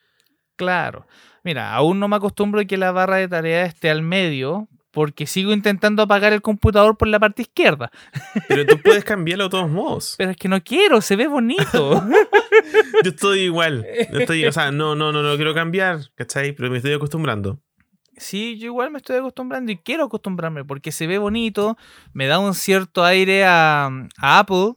[0.57, 1.07] Claro.
[1.45, 5.27] Mira, aún no me acostumbro a que la barra de tareas esté al medio porque
[5.27, 7.91] sigo intentando apagar el computador por la parte izquierda.
[8.49, 10.15] Pero tú puedes cambiarlo de todos modos.
[10.19, 12.05] Pero es que no quiero, se ve bonito.
[13.03, 13.87] Yo estoy igual.
[14.13, 16.53] Yo estoy, o sea, no, no, no, no quiero cambiar, ¿cachai?
[16.53, 17.61] Pero me estoy acostumbrando.
[18.17, 21.77] Sí, yo igual me estoy acostumbrando y quiero acostumbrarme porque se ve bonito,
[22.13, 23.87] me da un cierto aire a,
[24.19, 24.75] a Apple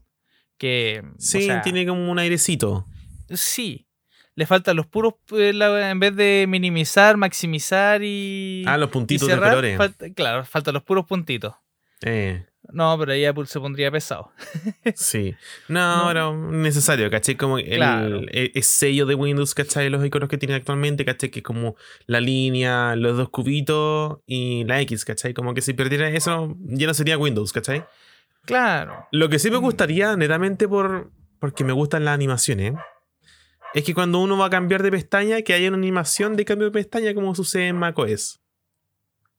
[0.58, 1.02] que...
[1.06, 2.88] o Sí, sea, tiene como un airecito.
[3.30, 3.88] Sí,
[4.36, 8.64] le faltan los puros, eh, en vez de minimizar, maximizar y...
[8.68, 9.78] Ah, los puntitos de colores.
[9.78, 11.54] falta- claro, faltan los puros puntitos.
[12.02, 14.32] Eh, No, pero ahí Apple se pondría pesado.
[14.96, 15.36] sí.
[15.68, 16.12] No, No.
[16.12, 17.36] era necesario, ¿cachai?
[17.36, 18.18] Como el, Claro.
[18.32, 19.90] el- el sello de Windows, ¿cachai?
[19.90, 21.30] Los iconos que tiene actualmente, ¿cachai?
[21.30, 21.76] Que como
[22.08, 25.34] la línea, los dos cubitos y la X, ¿cachai?
[25.34, 27.86] Como que si perdiera eso, ya no sería Windows, ¿cachai?
[28.46, 29.08] Claro.
[29.12, 29.62] Lo que sí me Mm.
[29.62, 32.74] gustaría, netamente por porque me gustan las animaciones,
[33.76, 36.66] es que cuando uno va a cambiar de pestaña, que haya una animación de cambio
[36.68, 38.40] de pestaña como sucede en macOS.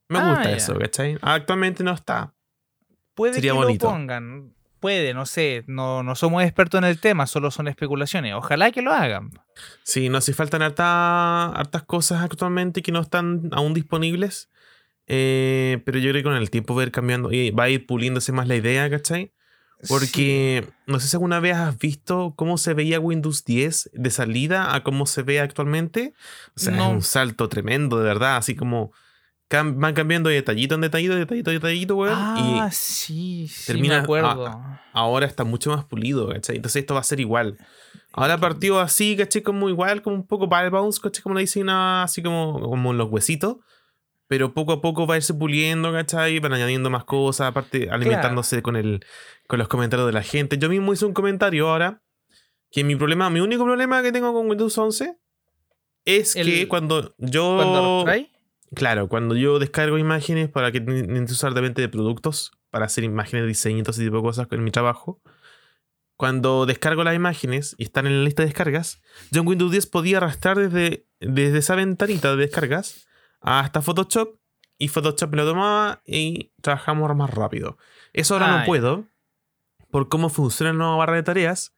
[0.08, 1.18] Me Ah, gusta eso, ¿cachai?
[1.22, 2.32] Actualmente no está.
[3.16, 3.86] Puede Sería que bonito.
[3.86, 4.52] lo pongan.
[4.78, 5.64] Puede, no sé.
[5.66, 8.34] No, no somos expertos en el tema, solo son especulaciones.
[8.34, 9.30] Ojalá que lo hagan.
[9.82, 14.48] Sí, no hace faltan harta- hartas cosas actualmente que no están aún disponibles.
[15.08, 17.68] Eh, pero yo creo que con el tiempo va a ir cambiando y va a
[17.70, 19.32] ir puliéndose más la idea, ¿cachai?
[19.88, 24.74] Porque no sé si alguna vez has visto cómo se veía Windows 10 de salida
[24.74, 26.12] a cómo se ve actualmente.
[26.56, 26.86] O sea, No.
[26.88, 28.36] es un salto tremendo, de verdad.
[28.38, 28.92] Así como
[29.48, 32.14] cam- van cambiando de detallito en detallito, de detallito, en detallito, weón.
[32.16, 34.60] Ah, y sí, sí, termina- me acuerdo.
[34.92, 36.56] ahora está mucho más pulido, ¿cachai?
[36.56, 37.58] Entonces esto va a ser igual.
[38.12, 39.42] Ahora partió así, ¿cachai?
[39.42, 41.22] Como igual, como un poco ball bounce, ¿cachai?
[41.22, 43.56] Como le dicen, así como, como los huesitos.
[44.28, 46.40] Pero poco a poco va a irse puliendo, ¿cachai?
[46.40, 49.04] Van añadiendo más cosas, aparte alimentándose con, el,
[49.46, 50.58] con los comentarios de la gente.
[50.58, 52.02] Yo mismo hice un comentario ahora
[52.72, 55.16] que mi problema, mi único problema que tengo con Windows 11
[56.04, 57.54] es El- que cuando yo...
[57.56, 58.30] ¿Cuándo trae?
[58.74, 60.80] Claro, cuando yo descargo imágenes para que
[61.28, 65.20] usar de de productos, para hacer imágenes, diseñitos, ese tipo de cosas en mi trabajo,
[66.16, 69.00] cuando descargo las imágenes y están en la lista de descargas,
[69.30, 73.06] yo en Windows 10 podía arrastrar desde, desde esa ventanita de descargas
[73.40, 74.38] hasta Photoshop
[74.78, 77.78] y Photoshop me lo tomaba y trabajamos más rápido.
[78.12, 78.66] Eso ahora Ah, no ya.
[78.66, 79.04] puedo
[79.90, 81.74] por cómo funciona la nueva barra de tareas,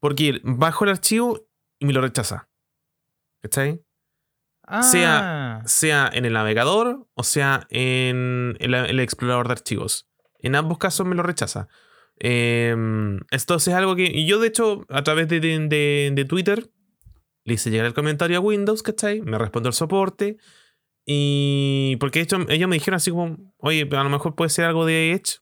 [0.00, 1.46] porque bajo el archivo
[1.78, 2.48] y me lo rechaza.
[3.42, 3.82] ¿Cachai?
[4.66, 10.08] Ah, sea- sea en el navegador o sea en el, el explorador de archivos.
[10.40, 11.68] En ambos casos me lo rechaza.
[12.18, 16.24] Em, esto es algo que y yo, de hecho, a través de, de- de- de
[16.24, 16.70] Twitter,
[17.44, 19.20] le hice llegar el comentario a Windows, ¿cachai?
[19.22, 20.36] Me respondió el soporte.
[21.04, 24.64] Y porque de hecho ellos me dijeron así como, oye, a lo mejor puede ser
[24.64, 25.38] algo de Edge.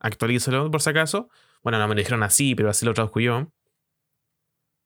[0.00, 1.28] Actualízalo por si acaso.
[1.62, 3.52] Bueno, no me lo dijeron así, pero así lo traduzco yo.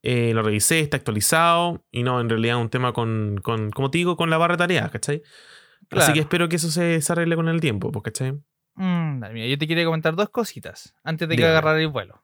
[0.07, 1.83] Eh, lo revisé, está actualizado.
[1.91, 4.55] Y no, en realidad es un tema con, con, como te digo, con la barra
[4.55, 5.23] de tareas, ¿cachai?
[5.23, 6.13] Así Claro.
[6.15, 8.33] que espero que eso se, se arregle con el tiempo, pues, ¿cachai?
[8.75, 12.23] Mm, mira, yo te quería comentar dos cositas antes de que agarrar el vuelo.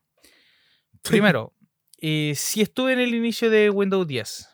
[1.03, 1.55] Primero,
[2.03, 4.49] eh, sí estuve en el inicio de Windows 10.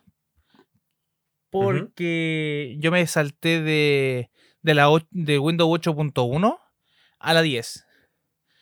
[1.51, 4.31] Porque yo me salté de,
[4.63, 6.59] de, la, de Windows 8.1
[7.19, 7.87] a la 10.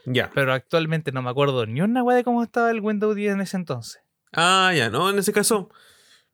[0.06, 0.30] Ya.
[0.34, 3.40] Pero actualmente no me acuerdo ni una wea de cómo estaba el Windows 10 en
[3.40, 4.03] ese entonces.
[4.36, 5.70] Ah, ya, no, en ese caso,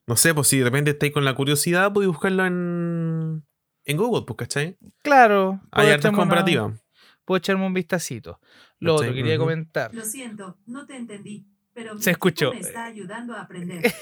[0.06, 3.44] no sé, pues si de repente estáis con la curiosidad, podéis buscarlo en,
[3.84, 4.78] en Google, pues, ¿cachai?
[5.02, 6.80] Claro, Hay puedo hartas una- comparativas.
[7.24, 8.40] puedo echarme un vistacito.
[8.78, 9.94] Lo otro, quería comentar.
[9.94, 11.46] Lo siento, no te entendí.
[11.72, 12.52] Pero Se escuchó.
[12.52, 13.92] me está ayudando a aprender.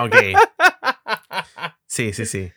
[0.00, 0.14] Ok.
[1.86, 2.52] Sí, sí, sí.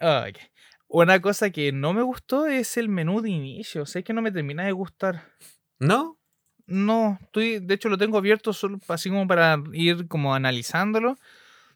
[0.00, 0.38] Ah, ok.
[0.86, 3.84] Una cosa que no me gustó es el menú de inicio.
[3.84, 5.32] Sé que no me termina de gustar.
[5.80, 6.18] ¿No?
[6.66, 11.16] No, estoy, de hecho lo tengo abierto solo así como para ir como analizándolo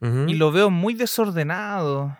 [0.01, 2.17] y lo veo muy desordenado.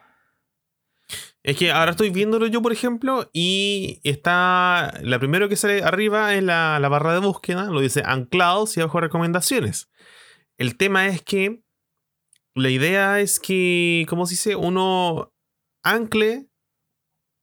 [1.44, 4.94] Es que ahora estoy viéndolo yo, por ejemplo, y está.
[5.02, 8.82] La primero que sale arriba es la, la barra de búsqueda, lo dice anclados y
[8.82, 9.90] abajo recomendaciones.
[10.58, 11.64] El tema es que
[12.54, 14.56] la idea es que, ¿cómo se dice?
[14.58, 15.34] Uno
[15.82, 16.50] ancle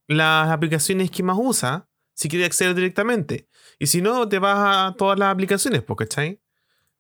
[0.07, 3.49] las aplicaciones que más usa si quiere acceder directamente.
[3.79, 6.41] Y si no, te vas a todas las aplicaciones, pues, ¿cachai?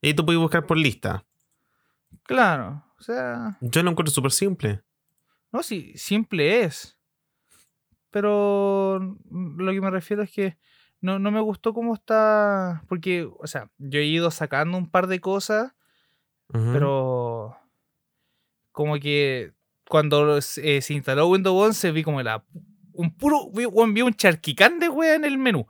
[0.00, 1.24] Y tú puedes buscar por lista.
[2.24, 4.82] Claro, o sea, Yo lo encuentro súper simple.
[5.52, 6.98] no, sí, simple es.
[8.10, 10.56] Pero lo que me refiero es que
[11.00, 12.84] no, no me gustó cómo está.
[12.88, 15.72] Porque, o sea, yo he ido sacando un par de cosas
[16.48, 17.56] pero
[18.70, 19.52] como que
[19.88, 22.44] cuando se, eh, se instaló Windows 11 vi como la
[22.96, 25.66] un puro vi, weón, vi un charquicán de wea en el menú.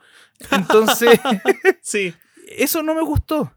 [0.50, 1.18] Entonces
[1.82, 2.14] Sí.
[2.56, 3.52] eso no me gustó.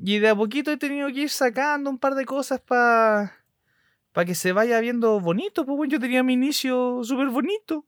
[0.00, 3.34] Y de a poquito he tenido que ir sacando un par de cosas para
[4.12, 7.86] para que se vaya viendo bonito pues bueno, yo tenía mi inicio súper bonito.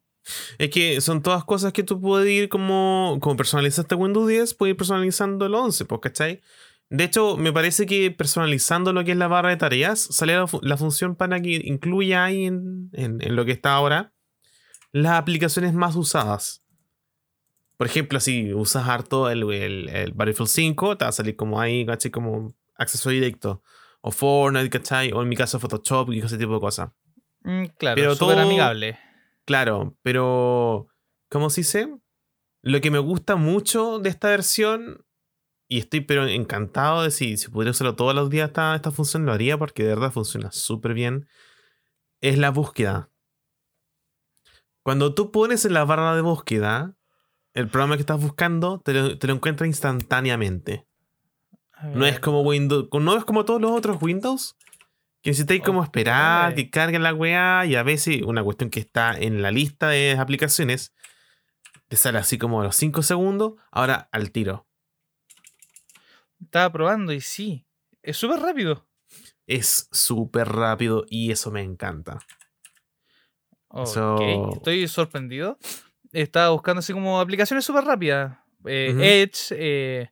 [0.58, 4.72] Es que son todas cosas que tú puedes ir como, como personalizaste Windows 10, puedes
[4.74, 6.40] ir personalizando el 11, pues, ¿cachai?
[6.90, 10.46] De hecho, me parece que personalizando lo que es la barra de tareas, sale la,
[10.46, 14.12] fu- la función para que incluya ahí en, en- en lo que está ahora
[14.92, 16.62] las aplicaciones más usadas.
[17.76, 21.60] Por ejemplo, si usas harto el, el, el Battlefield 5, te va a salir como
[21.60, 22.10] ahí, ¿cachai?
[22.10, 23.62] Como acceso directo.
[24.02, 25.12] O Fortnite, ¿cachai?
[25.12, 26.90] O en mi caso Photoshop y ese tipo de cosas.
[27.42, 28.98] Mm, claro Pero súper todo- amigable
[29.46, 30.86] Claro, pero
[31.28, 31.88] ¿cómo se dice?
[32.62, 35.04] Lo que me gusta mucho de esta versión,
[35.66, 39.24] y estoy pero encantado de si, si pudiera usarlo todos los días esta, esta función,
[39.26, 41.26] lo haría porque de verdad funciona súper bien,
[42.20, 43.09] es la búsqueda.
[44.82, 46.96] Cuando tú pones en la barra de búsqueda
[47.54, 50.86] el programa que estás buscando, te lo, te lo encuentra instantáneamente.
[51.94, 54.56] No es como Windows, no es como todos los otros Windows.
[55.22, 59.18] Que necesitáis como esperar que carguen la weá y a veces una cuestión que está
[59.18, 60.94] en la lista de aplicaciones
[61.88, 64.68] te sale así como a los 5 segundos, ahora al tiro.
[66.40, 67.66] estaba probando y sí
[68.00, 68.88] es súper rápido
[69.46, 72.20] Es súper rápido y eso me encanta.
[73.70, 75.58] Ok, So- estoy sorprendido.
[76.12, 78.36] Estaba buscando así como aplicaciones súper rápidas.
[78.64, 79.22] eh.
[79.22, 80.10] Edge, eh,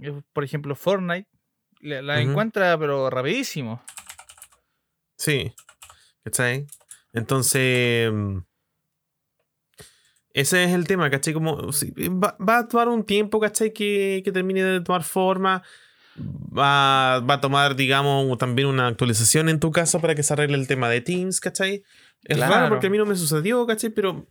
[0.00, 1.28] eh, por ejemplo, Fortnite,
[1.80, 3.82] la, encuentra pero rapidísimo.
[5.16, 5.52] Sí.
[6.24, 6.66] ¿Cachai?
[7.12, 8.10] Entonces.
[8.12, 8.38] mm,
[10.32, 11.32] Ese es el tema, ¿cachai?
[11.34, 13.72] Como va a tomar un tiempo, ¿cachai?
[13.72, 15.62] Que, que termine de tomar forma.
[16.18, 20.56] Va, va a tomar, digamos, también una actualización en tu caso para que se arregle
[20.56, 21.84] el tema de Teams, ¿cachai?
[22.28, 22.68] Es raro Claro.
[22.70, 23.90] porque a mí no me sucedió, ¿cachai?
[23.90, 24.26] Pero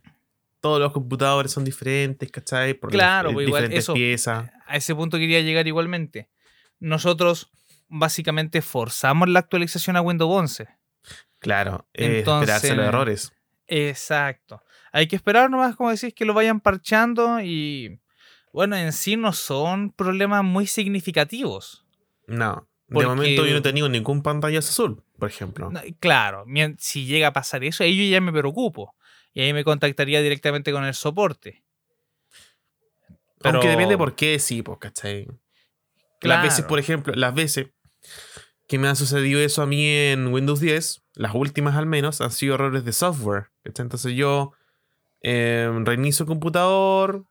[0.60, 2.74] todos los computadores son diferentes, ¿cachai?
[2.74, 4.50] Por Claro, eh, pues igual diferentes eso- piezas.
[4.66, 6.28] A ese punto quería llegar igualmente.
[6.80, 7.50] Nosotros
[7.88, 10.68] básicamente forzamos la actualización a Windows 11.
[11.38, 13.32] Claro, eh, Entonces- esperarse los errores.
[13.68, 14.62] Exacto.
[14.92, 18.00] Hay que esperar nomás, como decís, que lo vayan parchando y
[18.52, 21.84] bueno, en sí no son problemas muy significativos.
[22.26, 22.66] No.
[22.88, 25.70] Porque- De momento yo no he tenido ningún pantallazo azul, por ejemplo.
[25.70, 26.44] No, claro,
[26.78, 28.94] si llega a pasar eso, ahí yo ya me preocupo.
[29.32, 31.62] Y ahí me contactaría directamente con el soporte.
[33.42, 35.26] Aunque Pero- depende por qué, sí, pues, ¿cachai?
[36.20, 36.42] Claro.
[36.42, 37.66] Las veces, por ejemplo, las veces
[38.66, 42.30] que me ha sucedido eso a mí en Windows 10, las últimas al menos, han
[42.30, 43.48] sido errores de software.
[43.62, 43.84] ¿cachai?
[43.84, 44.52] Entonces yo
[45.22, 47.26] eh, reinicio el computador,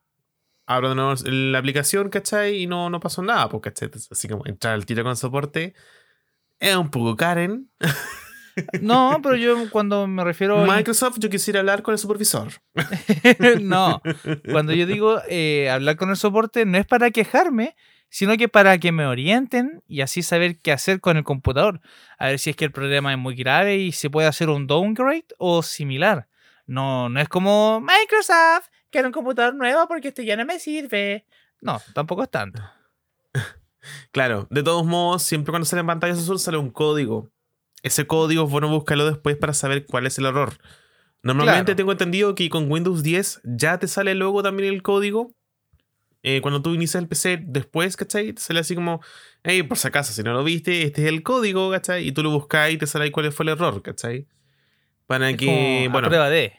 [0.66, 2.62] abro de nuevo la aplicación, ¿cachai?
[2.62, 3.90] Y no, no pasó nada, pues, ¿cachai?
[4.10, 5.74] Así como entrar al tiro con soporte
[6.58, 7.70] es un poco Karen.
[8.80, 12.52] No, pero yo cuando me refiero a Microsoft, yo quisiera hablar con el supervisor.
[13.60, 14.00] no,
[14.50, 17.76] cuando yo digo eh, hablar con el soporte no es para quejarme,
[18.08, 21.80] sino que para que me orienten y así saber qué hacer con el computador.
[22.18, 24.66] A ver si es que el problema es muy grave y se puede hacer un
[24.66, 26.28] downgrade o similar.
[26.66, 31.24] No, no es como Microsoft, quiero un computador nuevo porque este ya no me sirve.
[31.60, 32.62] No, tampoco es tanto.
[34.10, 37.30] Claro, de todos modos, siempre cuando sale en pantalla azul sale un código.
[37.84, 40.54] Ese código es bueno buscarlo después para saber cuál es el error.
[41.22, 41.76] Normalmente Claro.
[41.76, 45.30] tengo entendido que con Windows 10 ya te sale luego también el código.
[46.24, 48.32] Eh, cuando tú inicias el PC después, ¿cachai?
[48.32, 49.00] Te sale así como,
[49.44, 52.08] hey, por si acaso, si no lo viste, este es el código, ¿cachai?
[52.08, 54.26] Y tú lo buscas y te sale ahí cuál fue el error, ¿cachai?
[55.06, 56.54] Para Es que, como a bueno, prueba de.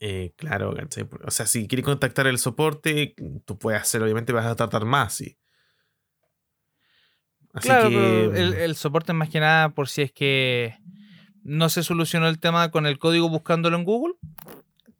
[0.00, 1.06] Eh, claro, ¿cachai?
[1.24, 5.14] O sea, si quieres contactar el soporte, tú puedes hacer, obviamente vas a tratar más,
[5.14, 5.36] sí.
[7.52, 10.76] Así Claro, que, pero el, el soporte más que nada por si es que
[11.42, 14.14] no se solucionó el tema con el código buscándolo en Google,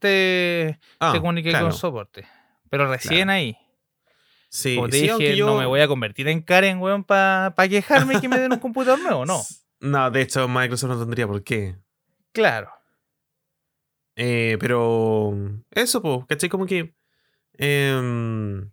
[0.01, 1.67] te, ah, te comuniqué claro.
[1.67, 2.27] con soporte.
[2.71, 3.33] Pero recién Claro.
[3.33, 3.57] ahí.
[4.49, 7.55] Sí, Como te sí, dije, yo- no me voy a convertir en Karen, weón, para
[7.69, 9.43] quejarme y que me den un computador nuevo, no.
[9.81, 11.77] No, de hecho, Microsoft no tendría por qué.
[12.33, 12.71] Claro.
[14.23, 15.33] Eh, pero
[15.71, 16.51] eso, pues, ¿cachai?
[16.51, 16.95] Como que
[17.55, 18.71] em,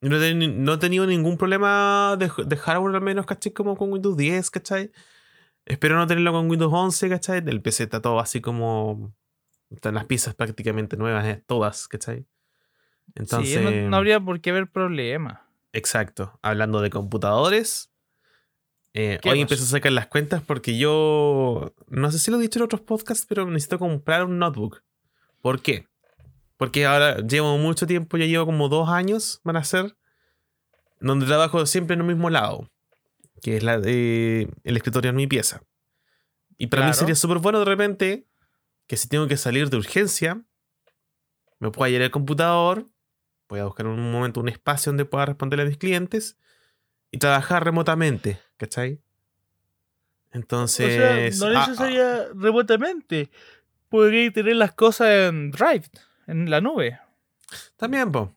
[0.00, 3.52] no, he no he tenido ningún problema de, de hardware, al menos, ¿cachai?
[3.52, 4.90] Como con Windows 10, ¿cachai?
[5.64, 7.40] Espero no tenerlo con Windows 11, ¿cachai?
[7.40, 9.14] Del PC está todo así como...
[9.70, 12.26] Están las piezas prácticamente nuevas, eh, todas, ¿cachai?
[13.14, 15.48] Entonces, sí, no, no habría por qué haber problema.
[15.72, 16.40] exacto.
[16.42, 17.91] Hablando de computadores,
[18.94, 22.42] eh, ¿Qué hoy empecé a sacar las cuentas porque yo, no sé si lo he
[22.42, 24.82] dicho en otros podcasts, pero necesito comprar un notebook.
[25.40, 25.88] ¿Por qué?
[26.58, 29.96] Porque ahora llevo mucho tiempo, ya llevo como dos años, van a ser,
[31.00, 32.70] donde trabajo siempre en el mismo lado,
[33.40, 35.62] que es la de el escritorio en mi pieza.
[36.58, 38.26] Y para mí sería súper bueno de repente
[38.86, 40.44] que si tengo que salir de urgencia,
[41.58, 42.88] me pueda ir al computador,
[43.48, 46.36] voy a buscar en un momento un espacio donde pueda responder a mis clientes
[47.12, 49.00] y trabajar remotamente, ¿cachai?
[50.32, 51.40] Entonces...
[51.44, 53.30] ah, ah, remotamente.
[53.88, 55.84] Podría tener las cosas en Drive,
[56.26, 56.98] en la nube.
[57.76, 58.34] también, po.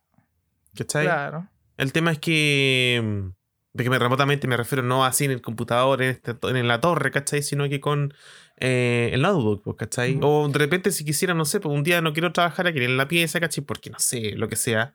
[0.77, 1.05] ¿Cachai?
[1.05, 1.47] Claro.
[1.77, 3.01] El tema es que.
[3.01, 3.29] mm,
[3.71, 6.81] De que me remotamente me refiero no así en el computador, en, este, en la
[6.81, 7.41] torre, ¿cachai?
[7.41, 8.13] Sino que con
[8.57, 10.19] eh, el notebook, pues, ¿cachai?
[10.21, 12.97] O de repente, si quisiera, no sé, pues un día no quiero trabajar aquí en
[12.97, 13.63] la pieza, ¿cachai?
[13.63, 14.93] Porque no sé, lo que sea.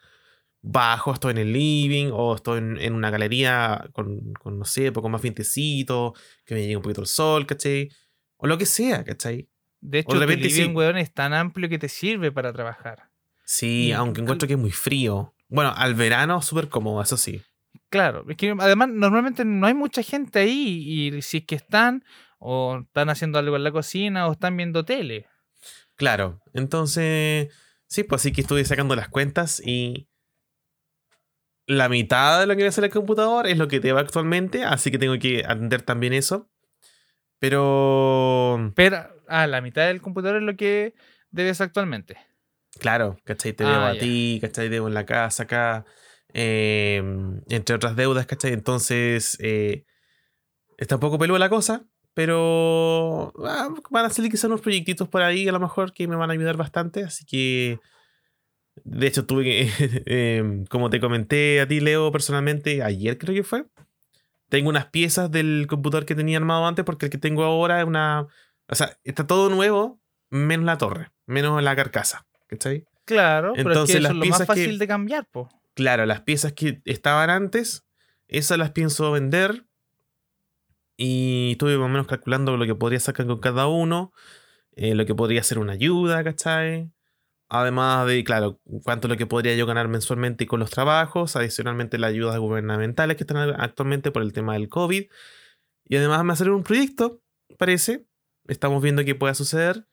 [0.63, 4.93] Bajo, estoy en el living, o estoy en, en una galería con, con, no sé,
[4.93, 7.89] poco más vientecito, que me llegue un poquito el sol, ¿cachai?
[8.37, 9.49] O lo que sea, ¿cachai?
[9.81, 10.75] De hecho, de repente living, sí.
[10.75, 13.09] weón, es tan amplio que te sirve para trabajar.
[13.45, 15.35] Sí, Y- aunque encuentro que es muy frío.
[15.49, 17.41] Bueno, al verano súper cómodo, eso sí.
[17.89, 22.05] Claro, es que además normalmente no hay mucha gente ahí y si es que están
[22.39, 25.27] o están haciendo algo en la cocina o están viendo tele.
[25.97, 27.53] Claro, entonces,
[27.87, 30.09] sí, pues así que estuve sacando las cuentas y
[31.71, 34.65] la mitad de lo que me hace el computador es lo que te va actualmente,
[34.65, 36.51] así que tengo que atender también eso.
[37.39, 40.95] Pero, Pero, ah, la mitad del computador es lo que
[41.31, 42.19] debes actualmente.
[42.79, 43.53] claro, ¿cachai?
[43.53, 44.01] Te Ah, debo a ya.
[44.01, 44.69] ti, ¿cachai?
[44.69, 45.85] Debo en la casa acá,
[46.35, 47.03] eh,
[47.49, 48.53] entre otras deudas, ¿cachai?
[48.53, 49.85] Entonces, eh,
[50.77, 55.23] está un poco peluda la cosa, pero ah, van a salir quizás unos proyectitos por
[55.23, 57.79] ahí a lo mejor que me van a ayudar bastante, así que
[58.85, 59.71] De hecho, tuve que,
[60.07, 63.67] eh, como te comenté a ti, Leo, personalmente, ayer creo que fue,
[64.49, 67.87] tengo unas piezas del computador que tenía armado antes porque el que tengo ahora es
[67.87, 68.27] una...
[68.69, 72.27] O sea, está todo nuevo, menos la torre, menos la carcasa.
[72.47, 72.85] ¿Cachai?
[73.05, 75.49] Claro, pero Entonces, es que eso las es lo más que- fácil de cambiar, po.
[75.75, 77.85] Claro, las piezas que estaban antes,
[78.29, 79.65] esas las pienso vender.
[80.97, 84.13] Y estuve más o menos calculando lo que podría sacar con cada uno,
[84.77, 86.91] eh, lo que podría ser una ayuda, ¿cachai?
[87.53, 91.99] Además de, claro, cuánto es lo que podría yo ganar mensualmente con los trabajos, adicionalmente
[91.99, 95.11] las ayudas gubernamentales que están actualmente por el tema del COVID.
[95.85, 97.21] Y además me hacer un proyecto,
[97.59, 98.07] parece.
[98.47, 99.85] Estamos viendo qué pueda suceder.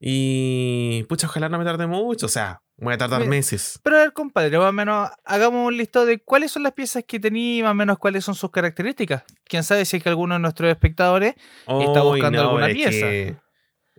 [0.00, 2.24] Y, pucha, ojalá no me tarde mucho.
[2.24, 3.78] O sea, voy a tardar Mira, meses.
[3.82, 7.04] Pero a ver, compadre, más o menos hagamos un listado de cuáles son las piezas
[7.06, 9.22] que tenía y más o menos cuáles son sus características.
[9.44, 11.34] Quién sabe si es que alguno de nuestros espectadores
[11.66, 12.90] Está buscando alguna pieza.
[12.90, 13.36] que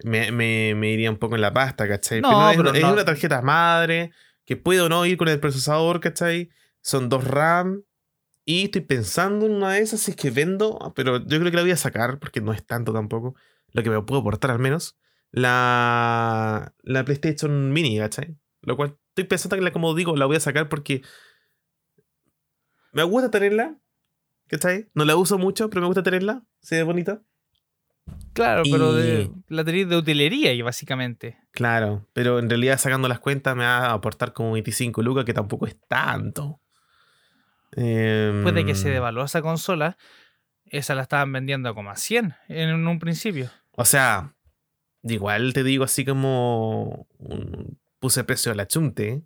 [0.03, 2.21] Me, me, me iría un poco en la pasta, ¿cachai?
[2.21, 2.93] No, pero una, es no.
[2.93, 4.12] una tarjeta madre
[4.45, 6.49] que puede o no ir con el procesador, ¿cachai?
[6.81, 7.83] Son dos RAM.
[8.45, 11.57] Y estoy pensando en una de esas si es que vendo, pero yo creo que
[11.57, 13.36] la voy a sacar porque no es tanto tampoco.
[13.73, 14.97] Lo que me puedo aportar al menos.
[15.31, 18.38] La, la PlayStation Mini, ¿cachai?
[18.62, 21.01] Lo cual estoy pensando que, la, como digo, la voy a sacar porque
[22.93, 23.77] me gusta tenerla,
[24.47, 24.89] ¿cachai?
[24.93, 26.45] No la uso mucho, pero me gusta tenerla.
[26.62, 27.21] Se ve bonita.
[28.33, 31.37] Claro, pero de, la tenéis de utilería y básicamente.
[31.51, 35.33] Claro, pero en realidad sacando las cuentas me va a aportar como 25 lucas, que
[35.33, 36.59] tampoco es tanto.
[37.71, 39.97] Em, Puede que se devaluó esa consola.
[40.65, 43.49] Esa la estaban vendiendo como a 100 en un principio.
[43.71, 44.35] O sea,
[45.03, 49.23] igual te digo así como un- puse precio a la chunte.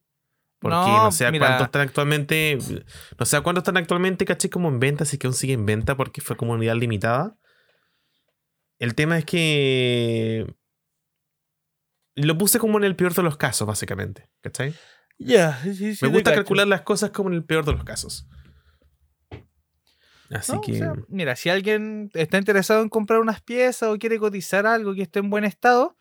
[0.60, 2.60] Porque no, No, sé a cuánto están actualmente.
[3.18, 5.66] No sé a cuánto están actualmente, caché como en venta, así que aún sigue en
[5.66, 7.36] venta porque fue como unidad limitada.
[8.82, 10.56] El tema es que.
[12.16, 14.28] Lo puse como en el peor de los casos, básicamente.
[14.42, 14.74] ¿Cachai?
[15.20, 16.04] Ya, sí, sí.
[16.04, 18.28] Me gusta calcular las cosas como en el peor de los casos.
[20.32, 20.78] Así No, o que.
[20.80, 25.04] sea, mira, si alguien está interesado en comprar unas piezas o quiere cotizar algo que
[25.04, 25.96] esté en buen estado,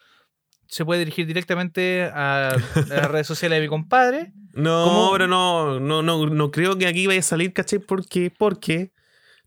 [0.66, 4.32] se puede dirigir directamente a, a las redes sociales de mi compadre.
[4.54, 5.12] no, ¿cómo?
[5.12, 7.78] pero no, no, no, no creo que aquí vaya a salir, ¿cachai?
[7.78, 8.92] Porque, porque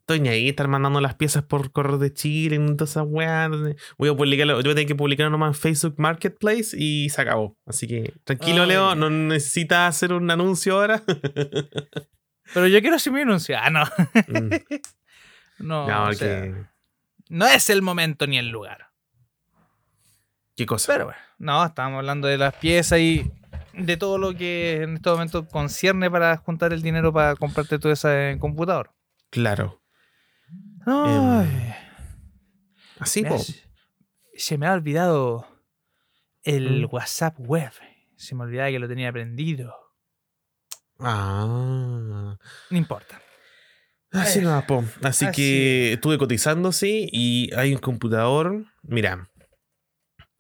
[0.04, 3.50] estoy ni ahí estar mandando las piezas por correo de Chile y todas esas weas.
[3.98, 7.22] Voy a publicarlo, yo voy a tener que publicarlo nomás en Facebook Marketplace y se
[7.22, 7.58] acabó.
[7.66, 8.70] Así que tranquilo, Ay.
[8.70, 11.02] Leo, no necesitas hacer un anuncio ahora.
[12.54, 13.58] Pero yo quiero hacer mi anuncio.
[13.58, 13.86] Ah, no.
[14.28, 14.50] Mm,
[15.60, 18.88] No, no, o es el momento ni el lugar.
[20.58, 20.92] ¿Qué cosa?
[20.92, 23.32] Pero bueno, no, estábamos hablando de las piezas y
[23.74, 27.94] de todo lo que en este momento concierne para juntar el dinero para comprarte todo
[27.94, 28.92] ese computador.
[29.30, 29.83] claro.
[30.86, 31.74] Ay,
[33.00, 33.38] Así, po.
[33.40, 33.64] se,
[34.36, 35.48] se me ha olvidado
[36.44, 36.90] el Mm.
[36.94, 37.72] WhatsApp web.
[38.16, 39.74] Se me olvidaba que lo tenía prendido.
[41.00, 42.38] Ah.
[42.70, 43.22] No importa.
[44.12, 44.84] Así Eh, no, po.
[45.02, 48.66] Así así que estuve cotizando, sí, y hay un computador.
[48.84, 49.30] Mira,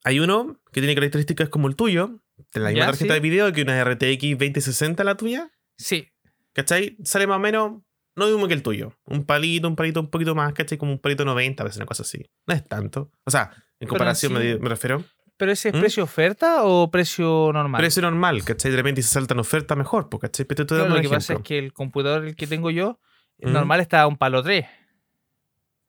[0.03, 2.21] hay uno que tiene características como el tuyo,
[2.53, 3.13] de la misma tarjeta sí.
[3.15, 6.07] de video que una RTX 2060 la tuya, Sí,
[6.53, 6.97] ¿cachai?
[7.03, 7.81] Sale más o menos,
[8.15, 8.93] no mismo que el tuyo.
[9.05, 10.77] Un palito, un palito un poquito más, ¿cachai?
[10.77, 12.29] Como un palito 90, a veces una cosa así.
[12.47, 13.11] No es tanto.
[13.25, 15.03] O sea, en comparación sí- me, me refiero.
[15.37, 15.79] pero ese es ¿Mm?
[15.79, 17.79] precio oferta o precio normal.
[17.79, 18.71] Precio normal, ¿cachai?
[18.71, 20.45] De repente si salta en oferta mejor, pues, ¿cachai?
[20.45, 22.47] Pero te estoy Claro, dando lo un que pasa es que el computador el que
[22.47, 22.99] tengo yo,
[23.39, 23.53] el ¿Mm?
[23.53, 24.65] normal está a un palo 3.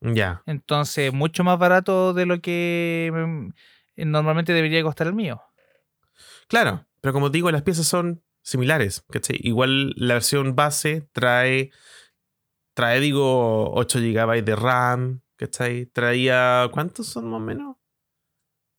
[0.00, 0.42] Ya.
[0.46, 3.48] Entonces, mucho más barato de lo que mm,
[4.10, 5.40] normalmente debería costar el mío.
[6.48, 9.38] Claro, pero como te digo, las piezas son similares, ¿cachai?
[9.40, 11.70] Igual la versión base trae,
[12.74, 15.86] trae, digo, 8 GB de RAM, ¿cachai?
[15.86, 17.76] Traía, ¿cuántos son más o menos?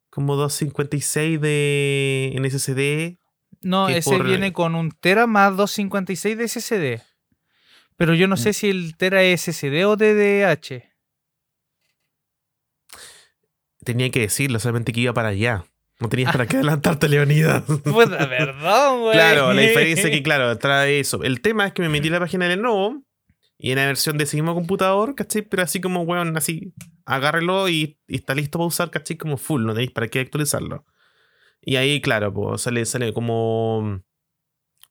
[0.10, 3.20] Como 256 de en SSD.
[3.62, 7.02] No, ese por- viene con un Tera más 256 de SSD.
[7.98, 8.54] Pero yo no sé Mm.
[8.54, 10.84] si el Tera es SSD o DDH.
[13.84, 15.64] Tenía que decirlo, solamente que iba para allá.
[16.00, 17.64] No tenías para qué adelantarte, Leonidas.
[17.64, 19.14] Puta, perdón, güey.
[19.14, 21.24] Claro, la diferencia es que, claro, trae eso.
[21.24, 23.04] El tema es que me metí en la página de Lenovo
[23.58, 25.42] y en la versión de ese mismo computador, ¿cachai?
[25.44, 26.74] Pero así como, weón, así,
[27.06, 29.18] agárrelo y, y está listo para usar, ¿cachai?
[29.18, 30.86] Como full, no tenéis para qué actualizarlo.
[31.62, 34.02] Y ahí, claro, pues sale, sale como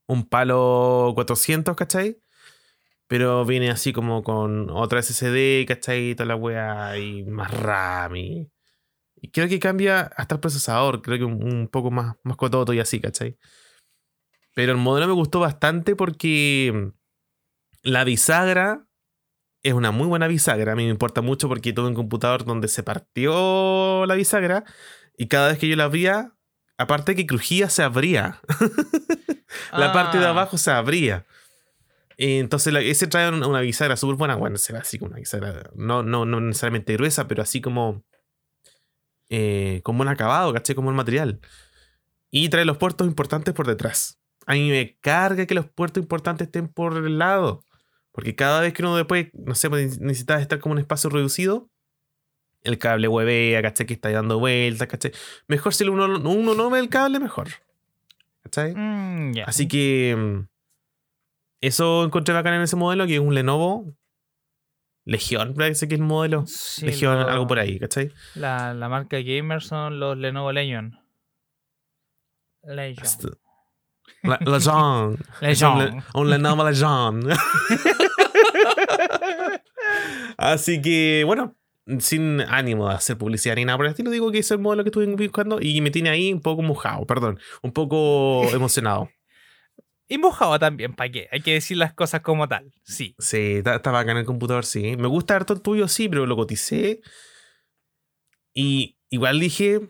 [0.07, 2.19] un palo 400, ¿cachai?
[3.07, 6.15] Pero viene así como con otra SSD, ¿cachai?
[6.15, 8.51] Toda la weá y más RAM y...
[9.33, 12.81] creo que cambia hasta el procesador, creo que un, un poco más, más cototo y
[12.81, 13.39] así, ¿cachai?
[14.55, 16.93] Pero el modelo me gustó bastante porque
[17.85, 18.87] la bisagra
[19.63, 20.73] es una muy buena bisagra.
[20.73, 24.65] A mí me importa mucho porque tuve un computador donde se partió la bisagra
[25.17, 26.35] y cada vez que yo la abría,
[26.77, 28.41] aparte de que crujía, se abría.
[29.73, 31.25] la parte de Ah, abajo se abría.
[32.17, 34.37] Entonces ese trae una, bisagra súper buena.
[34.37, 38.05] Bueno, se ve así como una bisagra, no, no, no necesariamente gruesa, pero así como
[39.31, 41.41] eh, como un acabado, caché, como el material.
[42.31, 44.21] Y trae los puertos importantes por detrás.
[44.47, 47.65] A mí me carga que los puertos importantes estén por el lado.
[48.15, 51.11] Porque cada vez que uno después, no sé, pues, necesita estar como en un espacio
[51.11, 51.69] reducido,
[52.63, 55.11] el cable huevea, caché, que está dando vueltas, caché.
[55.49, 57.49] Mejor si uno, uno no ve el cable, mejor.
[58.43, 58.75] ¿Cachai?
[58.75, 59.33] mm.
[59.47, 60.47] Así que mm,
[61.61, 63.95] eso encontré bacán en ese modelo, que es un Lenovo
[65.07, 66.45] Legión, parece que es el modelo.
[66.47, 68.13] Sí, Legión, lo- algo por ahí, ¿cachai?
[68.37, 70.99] La, la marca gamer son los Lenovo Legion.
[72.63, 73.07] Legion.
[74.25, 75.17] La, Legion.
[75.41, 75.73] Legion.
[75.73, 77.29] Un, Le- un Lenovo Legion.
[80.37, 81.55] Así que, bueno,
[81.99, 84.83] sin ánimo de hacer publicidad ni nada por el estilo, digo que es el modelo
[84.85, 89.11] que estuve buscando y me tiene ahí un poco mojado, perdón, un poco emocionado.
[90.09, 91.29] Y mojado también, ¿para qué?
[91.33, 92.71] Hay que decir las cosas como tal.
[92.83, 93.15] Sí.
[93.19, 94.97] Sí, está, está bacán el computador, sí.
[94.99, 97.01] Me gusta harto el tuyo, sí, pero lo coticé.
[98.53, 99.81] Y igual dije,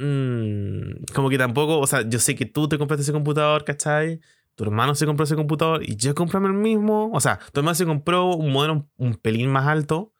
[0.00, 4.20] mm, como que tampoco, o sea, yo sé que tú te compraste ese computador, ¿cachai?
[4.54, 7.10] Tu hermano se compró ese computador y yo compré el mismo.
[7.12, 10.12] O sea, tu hermano se compró un modelo un, pelín más alto,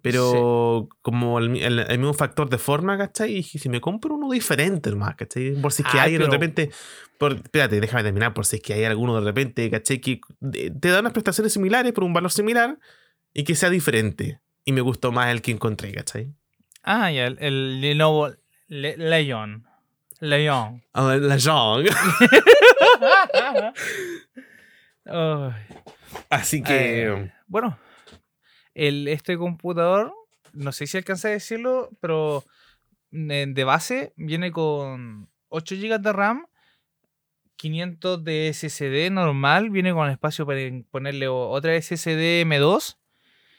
[0.00, 3.32] pero como el, el- el mismo factor de forma, ¿cachai?
[3.32, 5.52] Y dije, si me compro uno diferente, más, ¿cachai?
[5.60, 6.70] Por si es que Ah, hay de pero- repente,
[7.18, 10.00] por, espérate, déjame terminar, por si es que hay alguno de repente, ¿cachai?
[10.00, 12.78] Que de- te da unas prestaciones similares por un valor similar
[13.34, 14.40] y que sea diferente.
[14.64, 16.32] Y me gustó más el que encontré, ¿cachai?
[16.84, 18.30] Ah, ya, el, el Lenovo
[18.68, 20.80] Le- Young.
[25.04, 25.52] Ay.
[26.30, 27.02] Así que.
[27.06, 27.78] Eh, bueno,
[28.74, 30.12] el, este computador,
[30.52, 32.44] no sé si alcancé a decirlo, pero
[33.12, 36.46] eh, de base viene con 8 GB de RAM,
[37.56, 40.60] 500 de SSD normal, viene con espacio para
[40.90, 42.96] ponerle otra SSD M2,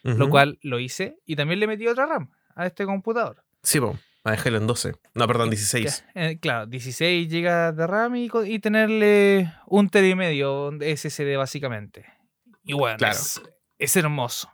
[0.04, 3.44] lo cual lo hice, y también le metí otra RAM a este computador.
[3.64, 4.94] Sí, po, a dejarlo en 12.
[5.16, 6.04] No, perdón, 16.
[6.16, 11.38] Ya, eh, claro, 16 GB de RAM y, tenerle un tera y medio de SSD
[11.38, 12.06] básicamente.
[12.64, 13.14] Y bueno, Claro.
[13.16, 13.42] es,
[13.78, 14.50] es hermoso.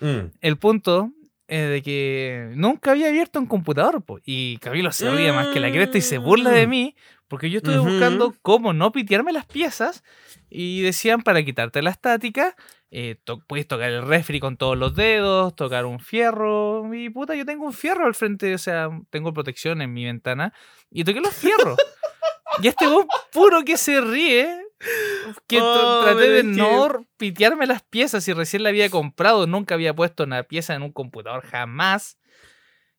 [0.00, 0.32] Mm.
[0.40, 1.10] El punto
[1.46, 5.60] es de que nunca había abierto un computador po, y Camilo se ríe más que
[5.60, 6.70] la cresta y se burla de Mm.
[6.70, 6.96] mí
[7.28, 10.02] porque yo estuve buscando cómo no pitearme las piezas
[10.50, 12.54] y decían para quitarte la estática
[12.94, 17.34] eh, to- puedes tocar el refri con todos los dedos, tocar un fierro y puta
[17.34, 20.52] yo tengo un fierro al frente, o sea, tengo protección en mi ventana
[20.90, 21.78] y toqué los fierros.
[22.62, 24.58] y este weón puro que se ríe
[25.46, 29.94] que Oh, traté de no pitearme las piezas y recién la había comprado, nunca había
[29.94, 32.18] puesto una pieza en un computador jamás.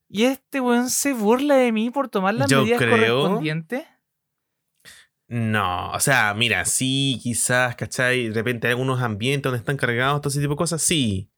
[0.09, 3.85] Y este weón se burla de mí por tomar las Yo medidas creo- correspondientes.
[5.36, 8.27] No, o sea, mira, sí, quizás, ¿cachai?
[8.27, 11.31] De repente hay algunos ambientes donde están cargados todo ese tipo de cosas, sí.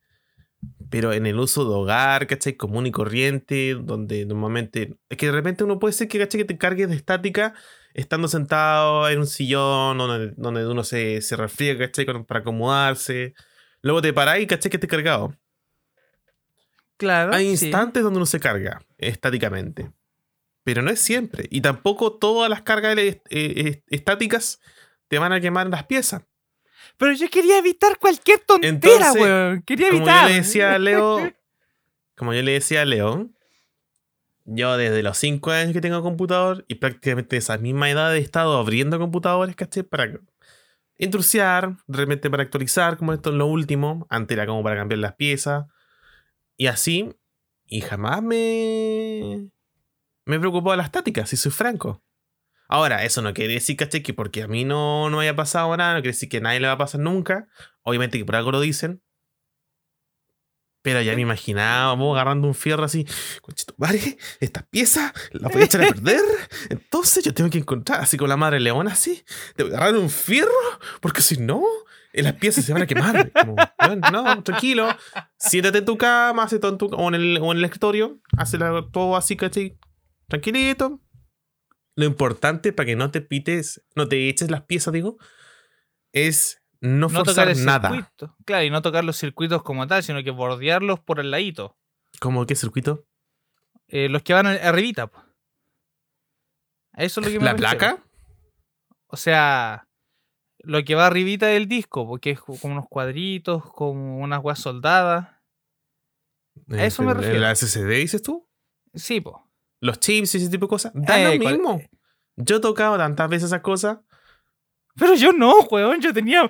[0.90, 2.58] Pero en el uso de hogar, ¿cachai?
[2.58, 4.98] Común y corriente, donde normalmente.
[5.08, 6.42] Es que de repente uno puede ser que, ¿cachai?
[6.42, 7.54] Que te cargues de estática
[7.94, 12.06] estando sentado en un sillón donde, donde uno se, se refriega, ¿cachai?
[12.26, 13.34] Para acomodarse.
[13.82, 14.70] Luego te parás y, ¿cachai?
[14.70, 15.38] Que esté cargado.
[16.98, 17.34] Claro.
[17.34, 17.68] Hay sí.
[17.68, 19.90] instantes donde uno se carga estáticamente.
[20.66, 21.48] Pero no es siempre.
[21.52, 24.60] Y tampoco todas las cargas eh, estáticas
[25.08, 26.24] te van a quemar las piezas.
[26.98, 29.62] Pero yo quería evitar cualquier tontera, weón.
[29.62, 30.24] Quería Como evitar.
[30.24, 31.34] yo le decía a Leo,
[32.18, 33.30] como yo le decía a Leo,
[34.44, 38.58] yo desde los 5 años que tengo computador y prácticamente esa misma edad he estado
[38.58, 39.84] abriendo computadores, ¿cachai?
[39.84, 40.20] Para
[40.98, 44.08] intrusiar, de repente para actualizar, como esto es lo último.
[44.10, 45.66] Antes era como para cambiar las piezas.
[46.58, 47.14] Y así.
[47.68, 49.50] Y jamás me.
[50.26, 52.04] Me preocupó de la estática, si soy franco.
[52.68, 54.02] Ahora, eso no quiere decir, ¿cachai?
[54.02, 56.60] Que porque a mí no, no haya pasado nada, no quiere decir que a nadie
[56.60, 57.48] le va a pasar nunca.
[57.84, 59.04] Obviamente que por algo lo dicen.
[60.82, 63.08] Pero ya me imaginaba, vos agarrando un fierro así,
[63.42, 66.22] conchito, madre, esta pieza la voy a echar a perder.
[66.70, 69.24] Entonces yo tengo que encontrar, así con la madre leona, así,
[69.56, 70.52] tengo que agarrar un fierro,
[71.02, 71.64] porque si no,
[72.14, 73.32] eh, las piezas se van a quemar.
[73.32, 73.56] Como,
[74.12, 74.88] no, tranquilo,
[75.40, 78.20] siéntate en tu cama, hace todo en tu, o, en el, o en el escritorio,
[78.38, 78.60] hace
[78.92, 79.80] todo así, ¿cachai?
[80.28, 81.00] Tranquilito.
[81.96, 85.18] Lo importante para que no te pites, no te eches las piezas, digo,
[86.12, 87.90] es no, no tocar forzar el nada.
[87.90, 88.36] circuito.
[88.46, 91.78] Claro, y no tocar los circuitos como tal, sino que bordearlos por el ladito.
[92.20, 93.06] ¿Cómo qué circuito?
[93.88, 95.08] Eh, los que van arribita.
[95.08, 95.24] po.
[96.98, 97.78] Eso es lo que me ¿La refiero.
[97.78, 98.04] placa?
[99.08, 99.88] O sea,
[100.60, 105.30] lo que va arribita del disco, porque es como unos cuadritos, como unas weas soldadas.
[106.72, 107.40] A eso me ¿El- refiero.
[107.40, 108.50] ¿La SSD dices tú?
[108.94, 109.45] Sí, po.
[109.86, 110.92] Los chips y ese tipo de cosas.
[110.96, 111.82] Da Eh, lo cual- mismo.
[112.38, 114.00] Yo he tocado tantas veces esas cosas.
[114.98, 116.48] Pero yo no, weón, yo tenía...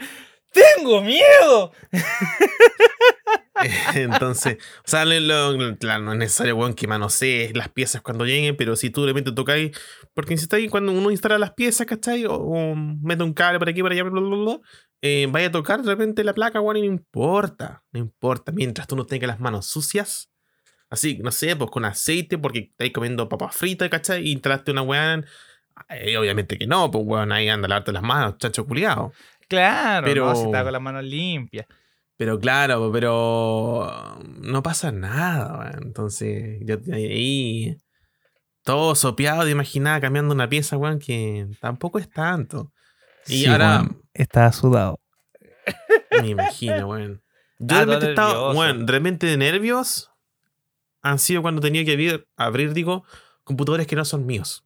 [0.53, 1.71] ¡Tengo miedo!
[3.93, 8.25] Entonces, o sea, lo- lo- claro, no es necesario, weón, que manosees las piezas cuando
[8.25, 9.71] lleguen, pero si tú de repente tocáis,
[10.13, 12.25] porque si está ahí cuando uno instala las piezas, ¿cachai?
[12.25, 14.59] O, o mete un cable por aquí, por allá, bla, bla, bla, bla,
[15.01, 18.87] eh, vaya a tocar de repente la placa, weón, y no importa, no importa, mientras
[18.87, 20.29] tú no tengas las manos sucias,
[20.89, 24.27] así, no sé, pues con aceite, porque estáis comiendo papas fritas, ¿cachai?
[24.27, 25.23] Y instalaste una weá,
[25.89, 29.11] eh, obviamente que no, pues weón, ahí anda a lavarte las manos, chacho culiado.
[29.47, 31.65] Claro, Pero- no, si estaba con las manos limpias.
[32.17, 35.83] Pero claro, pero no pasa nada, weón.
[35.83, 37.75] Entonces, yo ahí
[38.63, 42.71] todo sopeado de imaginar cambiando una pieza, weón, que tampoco es tanto.
[43.27, 44.99] Y Sí, ahora weón, estaba sudado.
[46.21, 47.21] me imagino, weón.
[47.59, 50.11] Yo Estaba de repente estaba, weón, de repente de nervios
[51.05, 53.03] han sido cuando tenía que abrir, abrir, digo,
[53.43, 54.65] computadores que no son míos.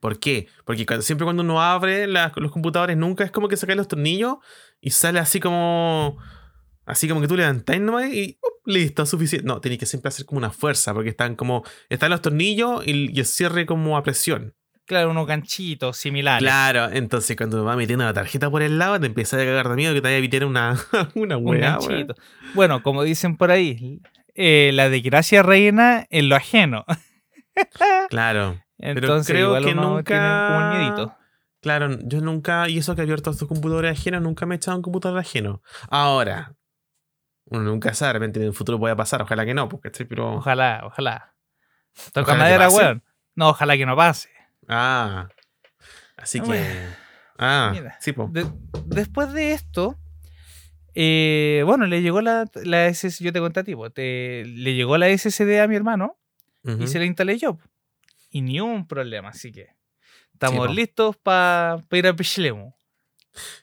[0.00, 0.48] ¿Por qué?
[0.64, 4.36] Porque cuando- siempre cuando uno abre los computadores, nunca es como que sacáis los tornillos
[4.80, 6.18] y sale así como.
[6.86, 8.70] Así como que tú levantáis nomás y ¡up!
[8.70, 9.46] listo, suficiente.
[9.46, 11.64] No, tenéis que siempre hacer como una fuerza, porque están como.
[11.88, 14.54] Están los tornillos y, y el cierre como a presión.
[14.84, 16.42] Claro, unos ganchitos similares.
[16.42, 19.76] Claro, entonces cuando va metiendo la tarjeta por el lado, te empiezas a cagar de
[19.76, 20.78] miedo que te vaya a evitar una,
[21.14, 21.78] una un weá.
[22.52, 24.02] Bueno, como dicen por ahí,
[24.34, 26.84] eh, la desgracia reina en lo ajeno.
[28.10, 28.60] Claro.
[28.78, 31.16] Entonces, creo igual que uno nunca- tiene un miedito.
[31.60, 34.76] Claro, yo nunca, y eso que he abierto estos computadores ajenos, nunca me he echado
[34.76, 35.62] un computador ajeno.
[35.88, 36.54] Ahora,
[37.46, 40.04] uno nunca sabe, de repente en el futuro puede pasar, ojalá que no, porque estoy,
[40.06, 40.34] pero.
[40.34, 41.34] Ojalá, ojalá.
[42.12, 43.02] Toca Ojalá que madera, weón.
[43.36, 44.28] No, ojalá que no pase.
[44.68, 45.28] Ah.
[46.16, 46.46] Así que.
[46.48, 46.90] Bueno.
[47.38, 48.28] Ah, Mira, sí, po.
[48.32, 48.46] De-
[48.86, 49.96] después de esto,
[50.94, 54.96] eh, bueno, le llegó la, la SS, yo te conté a ti, te- le llegó
[54.98, 56.16] la SSD a mi hermano
[56.64, 56.82] Ujú.
[56.82, 57.58] y se la instalé yo.
[58.30, 59.68] Y ni un problema, así que
[60.32, 60.72] estamos po.
[60.72, 62.72] listos para ir a Pichlemu.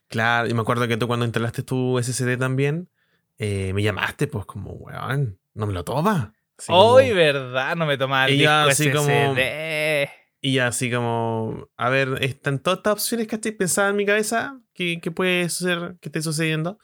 [0.08, 2.90] Claro, y me acuerdo que tú cuando instalaste tu SSD también,
[3.38, 6.34] eh, me llamaste, pues como, weón, no me lo toma.
[6.58, 7.76] Así como- Hoy, ¿verdad?
[7.76, 10.10] No me tomaba el Y disco así como- SSD.
[10.44, 14.60] Y así como, a ver, están todas estas opciones que estoy pensando en mi cabeza
[14.74, 16.80] que, que puede ser que esté sucediendo.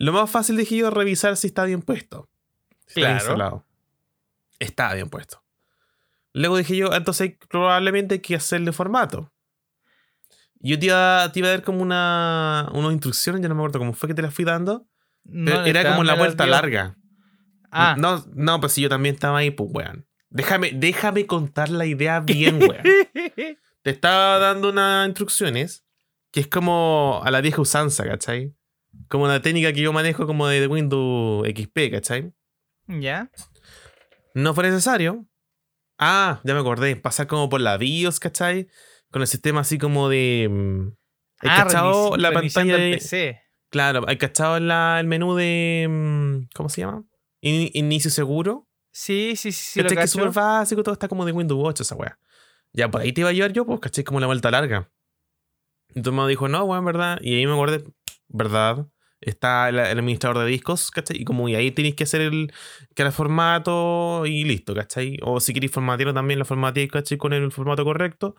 [0.00, 2.30] Lo más fácil dije yo revisar si está bien puesto.
[2.86, 3.14] Si está Claro.
[3.16, 3.66] instalado.
[4.58, 5.44] Está bien puesto.
[6.32, 9.30] Luego dije yo, entonces probablemente hay que hacerle formato.
[10.62, 13.78] Yo te iba, te iba a dar como una, unas instrucciones, ya no me acuerdo
[13.78, 14.86] cómo fue que te las fui dando.
[15.24, 16.96] No, era como la vuelta larga.
[17.70, 20.06] Ah, No, no, pues si yo también estaba ahí, pues weón.
[20.30, 22.82] Déjame, déjame contar la idea bien, weón.
[23.82, 25.84] te estaba dando unas instrucciones
[26.30, 28.54] que es como a la vieja usanza, ¿cachai?
[29.08, 32.32] Como la técnica que yo manejo como de Windows XP, ¿cachai?
[32.86, 33.30] ya.
[34.34, 35.26] No fue necesario.
[35.98, 36.96] Ah, ya me acordé.
[36.96, 38.68] Pasar como por la BIOS, ¿cachai?
[39.10, 40.48] Con el sistema así como de...
[40.50, 40.88] mm,
[41.40, 42.92] ¿Hay Ah, cachado la pantalla de...
[42.94, 43.40] PC.
[43.70, 45.86] Claro, ¿hay cachado la- el menú de...
[45.88, 47.04] mm, ¿Cómo se llama?
[47.40, 48.68] In- inicio seguro.
[48.92, 49.88] Sí, sí, sí, sí lo.
[49.88, 52.18] Que es súper básico, todo está como de Windows 8 esa weá.
[52.72, 54.04] Ya, por ahí te iba a llevar yo, pues, ¿cachai?
[54.04, 54.90] Como la vuelta larga.
[55.94, 57.18] Entonces me dijo, no, weón, ¿verdad?
[57.20, 57.82] Y ahí me acordé,
[58.30, 58.86] ¿verdad?
[59.20, 61.20] Está el, el administrador de discos, ¿cachai?
[61.20, 62.52] Y como y ahí tenéis que hacer el,
[62.94, 65.18] que era formato y listo, ¿cachai?
[65.22, 67.18] O si queréis formatearlo también, lo formateáis, ¿cachai?
[67.18, 68.34] Con el formato correcto.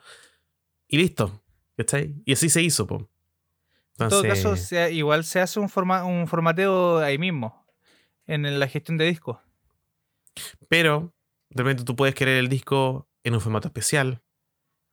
[0.88, 1.44] Y listo,
[1.78, 2.16] ¿cachai?
[2.26, 3.04] Y así se hizo, pues.
[4.00, 7.64] En todo caso, se- igual se hace un, forma, un formateo ahí mismo,
[8.26, 9.38] en la gestión de discos.
[10.70, 11.14] Pero,
[11.50, 14.24] de repente tú puedes querer el disco en un formato especial.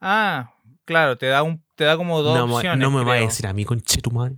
[0.01, 2.81] Ah, claro, te da un te da como dos no, opciones.
[2.81, 4.35] no me va a decir a mí conchetumare.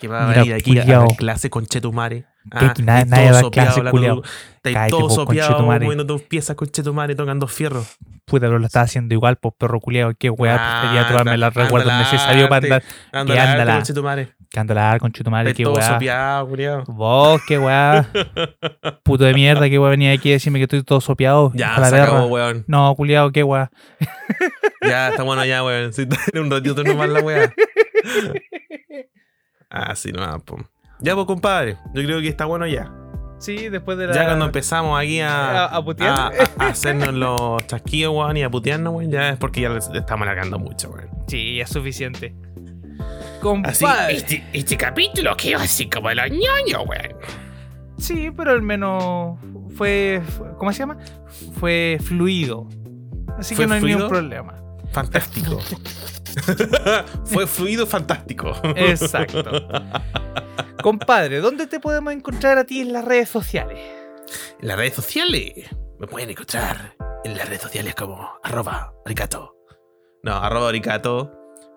[0.00, 1.06] Que va a venir aquí a, a culiao.
[1.08, 2.24] dar clase conchetumare.
[2.50, 4.22] Que aquí nadie- nadie va a clase, culiao.
[4.56, 5.84] Estáis Cállate, todo vos, sopeado, conchetumare.
[5.86, 7.96] moviendo tus piezas conchetumare, tocando fierros.
[8.26, 10.12] Puta, pero lo estaba haciendo igual, pues perro culiao.
[10.18, 12.82] Qué weá, Ah, pues quería tomarme los recuerdos necesarios para andar.
[13.12, 13.74] Anda, Que la ándala.
[13.76, 14.28] conchetumare.
[14.50, 15.88] Que anda con Estáis qué todo weá.
[15.94, 16.84] sopeado, culiao.
[16.86, 18.08] Vos, qué weá.
[19.04, 21.50] Puto de mierda, qué weá venía aquí a decirme que estoy todo sopeado.
[21.54, 22.64] Ya, la se acabó, weón.
[22.66, 23.70] No, culiao, qué weá.
[24.82, 25.92] Ya, está bueno ya, weón.
[25.92, 26.06] Si
[26.38, 27.52] un ratito nomás la weá.
[29.70, 30.58] Ah, sí, no, po.
[31.00, 31.76] Ya, pues, compadre.
[31.94, 32.92] Yo creo que está bueno ya.
[33.38, 34.14] Sí, después de la.
[34.14, 36.32] Ya cuando empezamos aquí a, a, a putear.
[36.58, 39.98] a, hacernos los chasquillos, weón, y a putearnos, weón, ya es porque ya le le
[39.98, 41.08] estamos alargando mucho, weón.
[41.26, 42.34] Sí, ya es suficiente.
[43.64, 44.14] Así, Compadre.
[44.16, 47.16] Este, este capítulo quedó así como los ñoños, weón.
[47.98, 49.38] Sí, pero al menos
[49.76, 50.96] fue, fue- ¿Cómo se llama?
[51.58, 52.66] Fue fluido.
[53.38, 53.98] Así ¿Fue que no hay fluido?
[53.98, 54.54] ningún problema.
[54.94, 55.58] Fantástico.
[57.24, 58.52] Fue fluido fantástico.
[58.76, 59.42] Exacto.
[60.82, 63.78] Compadre, ¿dónde te podemos encontrar a ti en las redes sociales?
[64.60, 65.52] En las redes sociales
[65.98, 69.56] me pueden encontrar en las redes sociales como arroba oricato.
[70.22, 71.32] No, arroba oricato.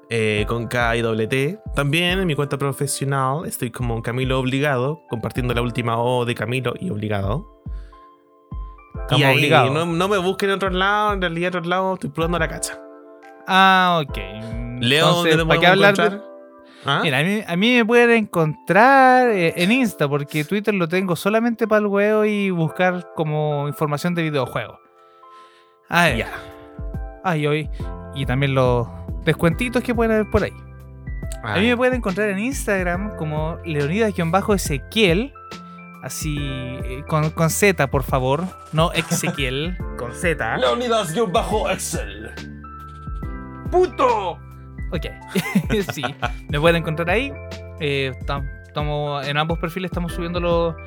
[0.10, 1.60] eh, con K y doble T.
[1.76, 6.74] También en mi cuenta profesional estoy como Camilo Obligado, compartiendo la última O de Camilo
[6.80, 7.62] y Obligado.
[9.10, 9.70] Como y ahí, obligado.
[9.74, 12.48] No, no me busquen en otros lados, en realidad en otros lados estoy probando la
[12.48, 12.82] cacha.
[13.48, 14.18] Ah, ok.
[14.80, 16.22] Leo, ¿dónde Entonces, te ¿para qué hablar de-?
[16.86, 17.00] ¿Ah?
[17.02, 21.16] Mira, a mí, a mí me pueden encontrar eh, en Insta, porque Twitter lo tengo
[21.16, 24.80] solamente para el huevo y buscar como información de videojuegos.
[25.90, 26.30] Ah, ya.
[27.24, 27.70] Ah, y hoy.
[28.16, 28.88] Y también los
[29.24, 30.54] descuentitos que pueden haber por ahí.
[31.44, 35.34] A mí me pueden encontrar en Instagram como Leonidas-Ezequiel.
[36.04, 38.44] Así, eh, con, con Z, por favor.
[38.72, 40.58] No Ezequiel, con Z.
[40.58, 42.57] Leonidas-Excel.
[43.72, 44.40] ¡Puto!
[44.92, 45.06] Ok,
[45.94, 46.02] sí,
[46.50, 47.32] me pueden encontrar ahí.
[47.80, 48.48] Eh, tam-
[49.26, 50.78] en ambos perfiles estamos subiendo lo-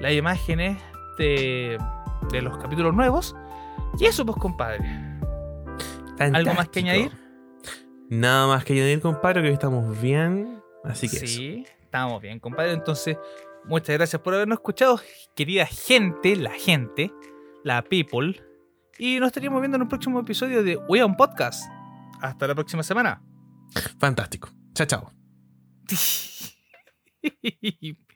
[0.00, 0.76] las imágenes
[1.18, 1.78] de,
[2.30, 3.34] de los capítulos nuevos.
[3.98, 4.78] Y eso, pues, compadre.
[6.18, 7.10] ¿Algo más que añadir?
[8.10, 10.60] Nada más que añadir, compadre, que hoy estamos bien.
[10.84, 11.26] Así que eso.
[11.26, 12.72] Sí, estamos bien, compadre.
[12.72, 13.16] Entonces,
[13.64, 15.00] muchas gracias por habernos escuchado,
[15.34, 17.10] querida gente, la gente,
[17.64, 18.40] la people.
[18.98, 21.64] Y nos estaríamos viendo en un próximo episodio de Weon Podcast.
[22.20, 23.22] Hasta la próxima semana.
[23.98, 24.50] Fantástico.
[24.74, 25.12] Chao, chao.